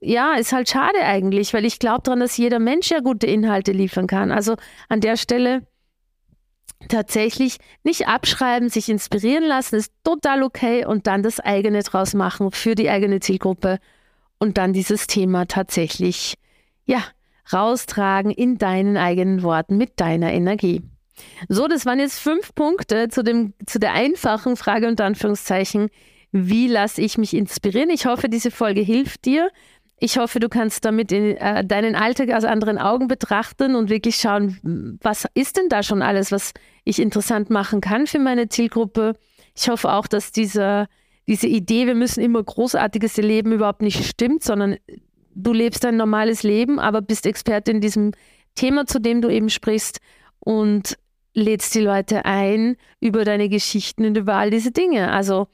ja, 0.00 0.34
ist 0.34 0.52
halt 0.52 0.68
schade 0.68 0.98
eigentlich, 1.00 1.54
weil 1.54 1.64
ich 1.64 1.78
glaube 1.78 2.02
daran, 2.02 2.18
dass 2.18 2.36
jeder 2.36 2.58
Mensch 2.58 2.90
ja 2.90 2.98
gute 2.98 3.28
Inhalte 3.28 3.70
liefern 3.70 4.08
kann. 4.08 4.32
Also 4.32 4.56
an 4.88 5.00
der 5.00 5.16
Stelle 5.16 5.62
tatsächlich 6.88 7.58
nicht 7.84 8.08
abschreiben, 8.08 8.68
sich 8.68 8.88
inspirieren 8.88 9.44
lassen, 9.44 9.76
ist 9.76 9.92
total 10.04 10.42
okay 10.42 10.84
und 10.84 11.06
dann 11.06 11.22
das 11.22 11.40
eigene 11.40 11.82
draus 11.82 12.14
machen 12.14 12.50
für 12.50 12.74
die 12.74 12.90
eigene 12.90 13.20
Zielgruppe 13.20 13.78
und 14.38 14.58
dann 14.58 14.72
dieses 14.72 15.06
Thema 15.06 15.46
tatsächlich, 15.46 16.34
ja, 16.84 17.02
raustragen 17.52 18.30
in 18.30 18.58
deinen 18.58 18.96
eigenen 18.96 19.42
Worten 19.42 19.76
mit 19.76 20.00
deiner 20.00 20.32
Energie. 20.32 20.82
So, 21.48 21.68
das 21.68 21.86
waren 21.86 22.00
jetzt 22.00 22.18
fünf 22.18 22.54
Punkte 22.54 23.08
zu, 23.08 23.22
dem, 23.22 23.54
zu 23.66 23.78
der 23.78 23.92
einfachen 23.92 24.56
Frage 24.56 24.88
und 24.88 25.00
Anführungszeichen, 25.00 25.90
wie 26.32 26.66
lasse 26.66 27.02
ich 27.02 27.18
mich 27.18 27.34
inspirieren? 27.34 27.90
Ich 27.90 28.06
hoffe, 28.06 28.28
diese 28.28 28.50
Folge 28.50 28.80
hilft 28.80 29.26
dir. 29.26 29.50
Ich 30.04 30.18
hoffe, 30.18 30.40
du 30.40 30.48
kannst 30.48 30.84
damit 30.84 31.12
in, 31.12 31.36
äh, 31.36 31.64
deinen 31.64 31.94
Alltag 31.94 32.30
aus 32.32 32.42
anderen 32.42 32.76
Augen 32.76 33.06
betrachten 33.06 33.76
und 33.76 33.88
wirklich 33.88 34.16
schauen, 34.16 34.98
was 35.00 35.28
ist 35.34 35.56
denn 35.56 35.68
da 35.68 35.84
schon 35.84 36.02
alles, 36.02 36.32
was 36.32 36.54
ich 36.82 36.98
interessant 36.98 37.50
machen 37.50 37.80
kann 37.80 38.08
für 38.08 38.18
meine 38.18 38.48
Zielgruppe. 38.48 39.14
Ich 39.56 39.68
hoffe 39.68 39.92
auch, 39.92 40.08
dass 40.08 40.32
dieser, 40.32 40.88
diese 41.28 41.46
Idee, 41.46 41.86
wir 41.86 41.94
müssen 41.94 42.20
immer 42.20 42.42
großartiges 42.42 43.16
Leben 43.18 43.52
überhaupt 43.52 43.80
nicht 43.80 44.04
stimmt, 44.04 44.42
sondern 44.42 44.76
du 45.36 45.52
lebst 45.52 45.84
ein 45.84 45.98
normales 45.98 46.42
Leben, 46.42 46.80
aber 46.80 47.00
bist 47.00 47.24
Experte 47.24 47.70
in 47.70 47.80
diesem 47.80 48.10
Thema, 48.56 48.86
zu 48.86 49.00
dem 49.00 49.22
du 49.22 49.28
eben 49.28 49.50
sprichst 49.50 50.00
und 50.40 50.98
lädst 51.32 51.76
die 51.76 51.80
Leute 51.80 52.24
ein 52.24 52.76
über 52.98 53.24
deine 53.24 53.48
Geschichten 53.48 54.04
und 54.04 54.16
über 54.16 54.34
all 54.34 54.50
diese 54.50 54.72
Dinge. 54.72 55.12
Also 55.12 55.46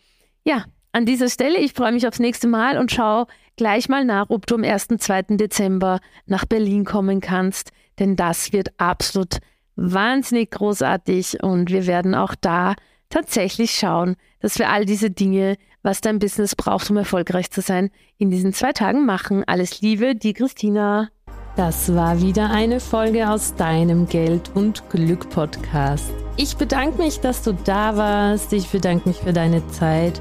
ja, 0.42 0.64
an 0.92 1.04
dieser 1.04 1.28
Stelle, 1.28 1.58
ich 1.58 1.74
freue 1.74 1.92
mich 1.92 2.08
aufs 2.08 2.18
nächste 2.18 2.48
Mal 2.48 2.78
und 2.78 2.90
schau 2.90 3.26
gleich 3.59 3.90
mal 3.90 4.07
nach, 4.07 4.31
ob 4.31 4.47
du 4.47 4.55
am 4.55 4.64
1. 4.64 4.88
2. 4.99 5.23
Dezember 5.37 6.01
nach 6.25 6.47
Berlin 6.47 6.87
kommen 6.87 7.21
kannst, 7.21 7.73
denn 7.99 8.16
das 8.16 8.55
wird 8.55 8.71
absolut 8.79 9.38
wahnsinnig 9.77 10.51
großartig 10.53 11.42
und 11.42 11.71
wir 11.71 11.87
werden 11.87 12.14
auch 12.14 12.35
da 12.35 12.75
tatsächlich 13.11 13.73
schauen, 13.73 14.16
dass 14.40 14.59
wir 14.59 14.71
all 14.71 14.85
diese 14.85 15.11
Dinge, 15.11 15.57
was 15.83 16.01
dein 16.01 16.18
Business 16.18 16.57
braucht, 16.57 16.90
um 16.90 16.97
erfolgreich 16.97 17.51
zu 17.51 17.61
sein, 17.61 17.90
in 18.16 18.31
diesen 18.31 18.53
zwei 18.53 18.73
Tagen 18.73 19.07
machen. 19.07 19.44
Alles 19.47 19.81
Liebe, 19.81 20.14
die 20.14 20.33
Christina. 20.33 21.09
Das 21.57 21.94
war 21.94 22.21
wieder 22.21 22.51
eine 22.51 22.79
Folge 22.79 23.29
aus 23.29 23.55
deinem 23.57 24.07
Geld 24.07 24.51
und 24.55 24.88
Glück 24.90 25.29
Podcast. 25.31 26.12
Ich 26.37 26.57
bedanke 26.57 26.99
mich, 26.99 27.18
dass 27.21 27.42
du 27.42 27.53
da 27.53 27.97
warst. 27.97 28.53
Ich 28.53 28.68
bedanke 28.68 29.09
mich 29.09 29.18
für 29.18 29.33
deine 29.33 29.66
Zeit 29.68 30.21